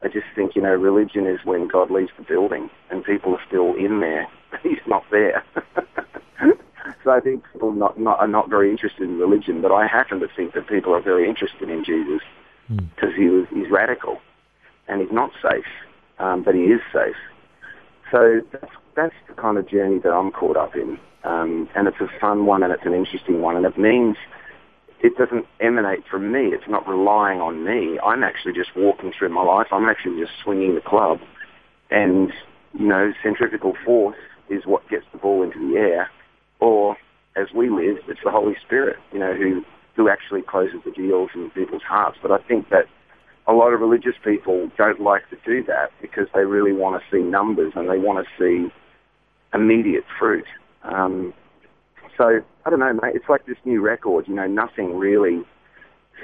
I 0.02 0.08
just 0.08 0.26
think 0.36 0.56
you 0.56 0.62
know 0.62 0.74
religion 0.74 1.28
is 1.28 1.40
when 1.44 1.68
God 1.68 1.92
leaves 1.92 2.12
the 2.18 2.24
building 2.24 2.70
and 2.90 3.04
people 3.04 3.34
are 3.36 3.42
still 3.48 3.76
in 3.76 4.00
there. 4.00 4.28
He's 4.64 4.80
not 4.88 5.04
there. 5.12 5.44
so 7.04 7.12
I 7.12 7.20
think 7.20 7.44
people 7.52 7.74
not, 7.74 8.00
not 8.00 8.20
are 8.20 8.28
not 8.28 8.50
very 8.50 8.72
interested 8.72 9.04
in 9.04 9.20
religion. 9.20 9.62
But 9.62 9.72
I 9.72 9.88
happen 9.88 10.20
to 10.22 10.28
think 10.36 10.54
that 10.54 10.68
people 10.68 10.94
are 10.94 11.02
very 11.02 11.28
interested 11.28 11.70
in 11.70 11.84
Jesus 11.84 12.22
because 12.70 13.16
he 13.16 13.28
was 13.28 13.48
he's 13.54 13.70
radical 13.70 14.20
and 14.88 15.02
he's 15.02 15.12
not 15.12 15.32
safe, 15.42 15.66
um, 16.20 16.44
but 16.44 16.56
he 16.56 16.62
is 16.62 16.82
safe. 16.94 17.16
So 18.12 18.42
that's, 18.52 18.72
that's 18.96 19.16
the 19.28 19.34
kind 19.34 19.58
of 19.58 19.68
journey 19.68 20.00
that 20.00 20.12
I'm 20.12 20.32
caught 20.32 20.58
up 20.58 20.76
in. 20.76 21.00
Um, 21.24 21.68
and 21.76 21.88
it's 21.88 22.00
a 22.00 22.08
fun 22.20 22.46
one 22.46 22.62
and 22.64 22.72
it's 22.72 22.86
an 22.86 22.94
interesting 22.94 23.42
one. 23.42 23.56
And 23.56 23.66
it 23.66 23.78
means 23.78 24.16
it 25.02 25.18
doesn't 25.18 25.46
emanate 25.60 26.04
from 26.10 26.32
me. 26.32 26.48
It's 26.48 26.68
not 26.68 26.88
relying 26.88 27.42
on 27.42 27.64
me. 27.66 28.00
I'm 28.00 28.24
actually 28.24 28.54
just 28.54 28.76
walking 28.76 29.12
through 29.18 29.30
my 29.30 29.44
life. 29.44 29.68
I'm 29.72 29.90
actually 29.90 30.20
just 30.20 30.34
swinging 30.44 30.76
the 30.76 30.82
club. 30.82 31.20
And, 31.90 32.32
you 32.74 32.88
know, 32.88 33.14
centrifugal 33.24 33.74
force 33.84 34.18
is 34.50 34.66
what 34.66 34.88
gets 34.90 35.06
the 35.12 35.18
ball 35.18 35.44
into 35.44 35.60
the 35.60 35.78
air. 35.78 36.10
Or, 36.60 36.98
as 37.36 37.48
we 37.54 37.70
live, 37.70 37.98
it's 38.08 38.22
the 38.24 38.32
Holy 38.32 38.56
Spirit, 38.66 38.98
you 39.12 39.20
know, 39.20 39.34
who, 39.36 39.64
who 39.96 40.10
actually 40.10 40.42
closes 40.42 40.80
the 40.86 40.92
deals 40.92 41.30
in 41.36 41.50
people's 41.52 41.84
hearts. 41.84 42.18
But 42.22 42.32
I 42.32 42.38
think 42.40 42.70
that 42.70 42.86
a 43.48 43.54
lot 43.54 43.74
of 43.74 43.80
religious 43.80 44.16
people 44.24 44.70
don't 44.78 45.00
like 45.00 45.30
to 45.30 45.38
do 45.46 45.64
that 45.66 45.92
because 46.02 46.28
they 46.34 46.46
really 46.46 46.74
want 46.74 47.02
to 47.02 47.16
see 47.16 47.24
numbers 47.24 47.74
and 47.76 47.90
they 47.90 47.98
want 47.98 48.26
to 48.26 48.32
see 48.38 48.72
immediate 49.54 50.04
fruit. 50.20 50.46
Um, 50.84 51.34
so 52.18 52.42
I 52.66 52.70
don't 52.70 52.80
know, 52.80 52.94
mate. 52.94 53.16
It's 53.16 53.30
like 53.30 53.46
this 53.46 53.58
new 53.66 53.82
record. 53.82 54.28
You 54.28 54.36
know, 54.36 54.48
nothing 54.48 54.96
really 54.98 55.44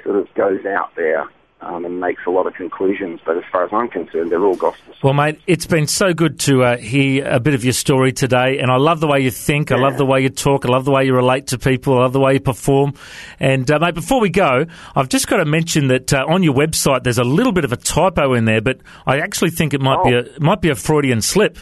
sort 0.04 0.18
of 0.18 0.34
goes 0.36 0.66
out 0.66 0.90
there 0.96 1.30
um, 1.62 1.86
and 1.86 2.00
makes 2.00 2.22
a 2.26 2.30
lot 2.30 2.48
of 2.48 2.54
conclusions. 2.54 3.20
But 3.26 3.38
as 3.38 3.44
far 3.52 3.64
as 3.64 3.70
I'm 3.72 3.88
concerned, 3.88 4.32
they're 4.32 4.44
all 4.46 4.56
gospel. 4.56 4.94
Well, 5.04 5.14
mate, 5.14 5.40
it's 5.48 5.66
been 5.66 5.88
so 5.88 6.14
good 6.14 6.40
to 6.42 6.64
uh, 6.64 6.78
hear 6.78 7.26
a 7.28 7.40
bit 7.40 7.54
of 7.54 7.64
your 7.64 7.74
story 7.74 8.12
today, 8.12 8.60
and 8.60 8.72
I 8.72 8.78
love 8.78 9.00
the 9.00 9.08
way 9.08 9.20
you 9.22 9.32
think. 9.32 9.72
I 9.72 9.78
love 9.78 9.98
the 9.98 10.06
way 10.06 10.22
you 10.22 10.30
talk. 10.30 10.66
I 10.66 10.70
love 10.70 10.86
the 10.86 10.92
way 10.92 11.06
you 11.06 11.16
relate 11.16 11.48
to 11.48 11.58
people. 11.58 11.98
I 11.98 12.02
love 12.02 12.14
the 12.14 12.20
way 12.20 12.34
you 12.34 12.40
perform. 12.40 12.94
And 13.40 13.70
uh, 13.72 13.80
mate, 13.80 13.96
before 13.96 14.20
we 14.22 14.30
go, 14.30 14.66
I've 14.96 15.10
just 15.10 15.28
got 15.28 15.38
to 15.38 15.46
mention 15.46 15.88
that 15.88 16.14
uh, 16.14 16.26
on 16.28 16.44
your 16.44 16.54
website 16.54 17.04
there's 17.04 17.18
a 17.18 17.24
little 17.24 17.52
bit 17.54 17.66
of 17.66 17.72
a 17.72 17.78
typo 17.78 18.34
in 18.34 18.46
there, 18.46 18.62
but 18.62 18.80
I 19.06 19.20
actually 19.20 19.52
think 19.52 19.74
it 19.74 19.82
might 19.82 20.04
be 20.04 20.16
Oh. 20.16 20.20
a 20.38 20.40
might 20.44 20.62
be 20.62 20.70
a 20.70 20.76
Freudian 20.76 21.22
slip. 21.22 21.58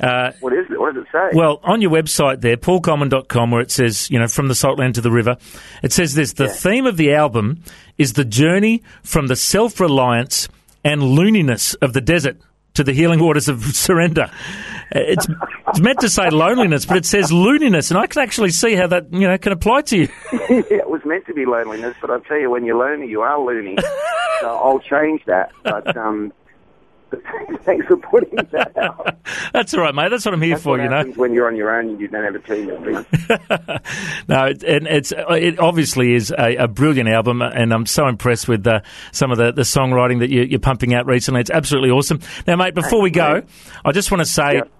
Uh, 0.00 0.32
What 0.40 0.52
is? 0.54 0.66
What 0.80 0.94
does 0.94 1.04
it 1.04 1.08
say? 1.12 1.36
Well, 1.36 1.60
on 1.62 1.82
your 1.82 1.90
website 1.90 2.40
there, 2.40 2.56
paulcolman.com, 2.56 3.50
where 3.50 3.60
it 3.60 3.70
says, 3.70 4.10
you 4.10 4.18
know, 4.18 4.28
from 4.28 4.48
the 4.48 4.54
saltland 4.54 4.94
to 4.94 5.02
the 5.02 5.10
river, 5.10 5.36
it 5.82 5.92
says 5.92 6.14
this 6.14 6.32
the 6.32 6.44
Yeah. 6.46 6.52
theme 6.52 6.86
of 6.86 6.96
the 6.96 7.12
album 7.12 7.62
is 7.98 8.14
the 8.14 8.24
journey 8.24 8.82
from 9.02 9.26
the 9.26 9.36
self 9.36 9.78
reliance 9.78 10.48
and 10.82 11.02
looniness 11.02 11.76
of 11.82 11.92
the 11.92 12.00
desert 12.00 12.38
to 12.72 12.82
the 12.82 12.92
healing 12.94 13.20
waters 13.22 13.46
of 13.48 13.62
surrender. 13.76 14.30
It's, 14.92 15.26
it's 15.68 15.80
meant 15.80 16.00
to 16.00 16.08
say 16.08 16.30
loneliness, 16.30 16.86
but 16.86 16.96
it 16.96 17.04
says 17.04 17.30
looniness, 17.30 17.90
and 17.90 17.98
I 17.98 18.06
can 18.06 18.22
actually 18.22 18.50
see 18.50 18.74
how 18.74 18.86
that, 18.86 19.12
you 19.12 19.28
know, 19.28 19.36
can 19.36 19.52
apply 19.52 19.82
to 19.82 19.98
you. 19.98 20.08
yeah, 20.32 20.62
it 20.70 20.88
was 20.88 21.02
meant 21.04 21.26
to 21.26 21.34
be 21.34 21.44
loneliness, 21.44 21.94
but 22.00 22.10
I 22.10 22.18
tell 22.20 22.38
you, 22.40 22.48
when 22.50 22.64
you're 22.64 22.78
lonely, 22.78 23.06
you 23.08 23.20
are 23.20 23.38
loony. 23.38 23.76
so 24.40 24.48
I'll 24.48 24.80
change 24.80 25.22
that. 25.26 25.52
But 25.62 25.94
um, 25.96 26.32
thanks 27.64 27.86
for 27.86 27.96
putting 27.96 28.36
that 28.52 28.76
out. 28.78 29.16
That's 29.52 29.74
all 29.74 29.80
right, 29.80 29.94
mate. 29.94 30.10
That's 30.10 30.24
what 30.24 30.34
I'm 30.34 30.42
here 30.42 30.54
That's 30.54 30.62
for, 30.62 30.78
you 30.80 30.88
know. 30.88 31.04
when 31.16 31.32
you're 31.34 31.46
on 31.46 31.56
your 31.56 31.76
own 31.76 31.90
and 31.90 32.00
you 32.00 32.08
don't 32.08 32.24
have 32.24 32.34
a 32.34 32.38
team 32.38 32.66
no, 34.28 34.44
it, 34.46 34.62
and 34.62 34.86
it's 34.86 35.12
it 35.16 35.58
obviously 35.58 36.14
is 36.14 36.32
a, 36.36 36.56
a 36.56 36.68
brilliant 36.68 37.08
album, 37.08 37.42
and 37.42 37.72
I'm 37.72 37.86
so 37.86 38.06
impressed 38.06 38.48
with 38.48 38.66
uh, 38.66 38.80
some 39.12 39.30
of 39.30 39.38
the, 39.38 39.52
the 39.52 39.62
songwriting 39.62 40.20
that 40.20 40.30
you, 40.30 40.42
you're 40.42 40.60
pumping 40.60 40.94
out 40.94 41.06
recently. 41.06 41.40
It's 41.40 41.50
absolutely 41.50 41.90
awesome. 41.90 42.20
Now, 42.46 42.56
mate, 42.56 42.74
before 42.74 43.00
we 43.00 43.10
go, 43.10 43.42
I 43.84 43.92
just 43.92 44.10
want 44.10 44.20
to 44.20 44.26
say. 44.26 44.54
Yep. 44.54 44.70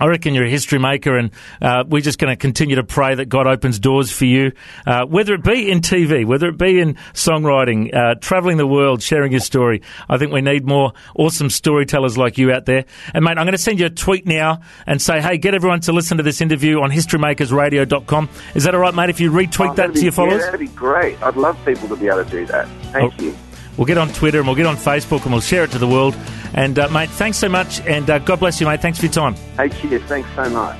I 0.00 0.06
reckon 0.06 0.34
you're 0.34 0.44
a 0.46 0.50
history 0.50 0.78
maker, 0.78 1.16
and 1.16 1.30
uh, 1.60 1.84
we're 1.86 2.02
just 2.02 2.18
going 2.18 2.30
to 2.32 2.36
continue 2.36 2.76
to 2.76 2.84
pray 2.84 3.14
that 3.14 3.26
God 3.28 3.46
opens 3.46 3.78
doors 3.78 4.10
for 4.10 4.24
you, 4.24 4.52
uh, 4.86 5.04
whether 5.06 5.34
it 5.34 5.42
be 5.44 5.70
in 5.70 5.80
TV, 5.80 6.24
whether 6.26 6.48
it 6.48 6.58
be 6.58 6.80
in 6.80 6.94
songwriting, 7.14 7.94
uh, 7.94 8.14
traveling 8.20 8.56
the 8.56 8.66
world, 8.66 9.02
sharing 9.02 9.32
your 9.32 9.40
story. 9.40 9.82
I 10.08 10.18
think 10.18 10.32
we 10.32 10.40
need 10.40 10.66
more 10.66 10.92
awesome 11.16 11.50
storytellers 11.50 12.16
like 12.16 12.38
you 12.38 12.52
out 12.52 12.64
there. 12.66 12.84
And, 13.14 13.24
mate, 13.24 13.32
I'm 13.38 13.44
going 13.44 13.52
to 13.52 13.58
send 13.58 13.80
you 13.80 13.86
a 13.86 13.90
tweet 13.90 14.26
now 14.26 14.60
and 14.86 15.00
say, 15.02 15.20
hey, 15.20 15.38
get 15.38 15.54
everyone 15.54 15.80
to 15.80 15.92
listen 15.92 16.16
to 16.18 16.22
this 16.22 16.40
interview 16.40 16.80
on 16.80 16.90
historymakersradio.com. 16.90 18.28
Is 18.54 18.64
that 18.64 18.74
all 18.74 18.80
right, 18.80 18.94
mate, 18.94 19.10
if 19.10 19.20
you 19.20 19.30
retweet 19.30 19.70
Oh, 19.70 19.74
that 19.74 19.86
to 19.88 19.92
be- 19.94 20.00
your 20.02 20.12
followers? 20.12 20.40
Yeah, 20.40 20.50
that'd 20.52 20.60
be 20.60 20.66
great. 20.74 21.20
I'd 21.22 21.36
love 21.36 21.56
people 21.64 21.88
to 21.88 21.96
be 21.96 22.06
able 22.06 22.24
to 22.24 22.30
do 22.30 22.46
that. 22.46 22.68
Thank 22.92 23.14
Oh. 23.20 23.22
you. 23.24 23.36
We'll 23.78 23.86
get 23.86 23.96
on 23.96 24.08
Twitter 24.08 24.38
and 24.38 24.46
we'll 24.46 24.56
get 24.56 24.66
on 24.66 24.76
Facebook 24.76 25.22
and 25.22 25.32
we'll 25.32 25.40
share 25.40 25.64
it 25.64 25.70
to 25.70 25.78
the 25.78 25.86
world. 25.88 26.14
And, 26.52 26.78
uh, 26.78 26.88
mate, 26.88 27.08
thanks 27.10 27.38
so 27.38 27.48
much, 27.48 27.80
and 27.82 28.10
uh, 28.10 28.18
God 28.18 28.40
bless 28.40 28.60
you, 28.60 28.66
mate. 28.66 28.82
Thanks 28.82 28.98
for 28.98 29.06
your 29.06 29.12
time. 29.12 29.34
Hey, 29.56 29.68
cheers. 29.68 30.02
Thanks 30.02 30.28
so 30.34 30.50
much. 30.50 30.78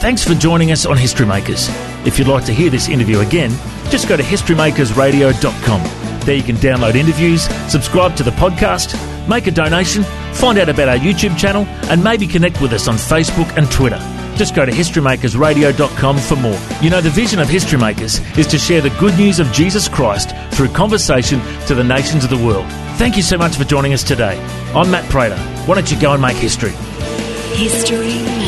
Thanks 0.00 0.24
for 0.24 0.34
joining 0.34 0.72
us 0.72 0.86
on 0.86 0.96
History 0.96 1.26
Makers. 1.26 1.68
If 2.06 2.18
you'd 2.18 2.28
like 2.28 2.44
to 2.46 2.52
hear 2.52 2.70
this 2.70 2.88
interview 2.88 3.20
again, 3.20 3.50
just 3.90 4.08
go 4.08 4.16
to 4.16 4.22
historymakersradio.com. 4.22 6.20
There 6.20 6.34
you 6.34 6.42
can 6.42 6.56
download 6.56 6.94
interviews, 6.96 7.42
subscribe 7.70 8.16
to 8.16 8.22
the 8.22 8.32
podcast, 8.32 8.96
make 9.28 9.46
a 9.46 9.50
donation, 9.50 10.02
find 10.34 10.58
out 10.58 10.68
about 10.68 10.88
our 10.88 10.96
YouTube 10.98 11.38
channel, 11.38 11.64
and 11.90 12.02
maybe 12.02 12.26
connect 12.26 12.60
with 12.60 12.72
us 12.72 12.88
on 12.88 12.96
Facebook 12.96 13.56
and 13.56 13.70
Twitter. 13.70 14.15
Just 14.36 14.54
go 14.54 14.66
to 14.66 14.72
historymakersradio.com 14.72 16.18
for 16.18 16.36
more. 16.36 16.58
You 16.82 16.90
know, 16.90 17.00
the 17.00 17.10
vision 17.10 17.38
of 17.38 17.48
History 17.48 17.78
Makers 17.78 18.20
is 18.36 18.46
to 18.48 18.58
share 18.58 18.80
the 18.80 18.90
good 18.90 19.16
news 19.16 19.38
of 19.38 19.50
Jesus 19.52 19.88
Christ 19.88 20.30
through 20.52 20.68
conversation 20.68 21.40
to 21.66 21.74
the 21.74 21.84
nations 21.84 22.22
of 22.24 22.30
the 22.30 22.36
world. 22.36 22.66
Thank 22.98 23.16
you 23.16 23.22
so 23.22 23.38
much 23.38 23.56
for 23.56 23.64
joining 23.64 23.92
us 23.92 24.02
today. 24.02 24.38
I'm 24.74 24.90
Matt 24.90 25.08
Prater. 25.10 25.38
Why 25.66 25.74
don't 25.74 25.90
you 25.90 26.00
go 26.00 26.12
and 26.12 26.20
make 26.20 26.36
history? 26.36 26.72
History. 27.52 28.45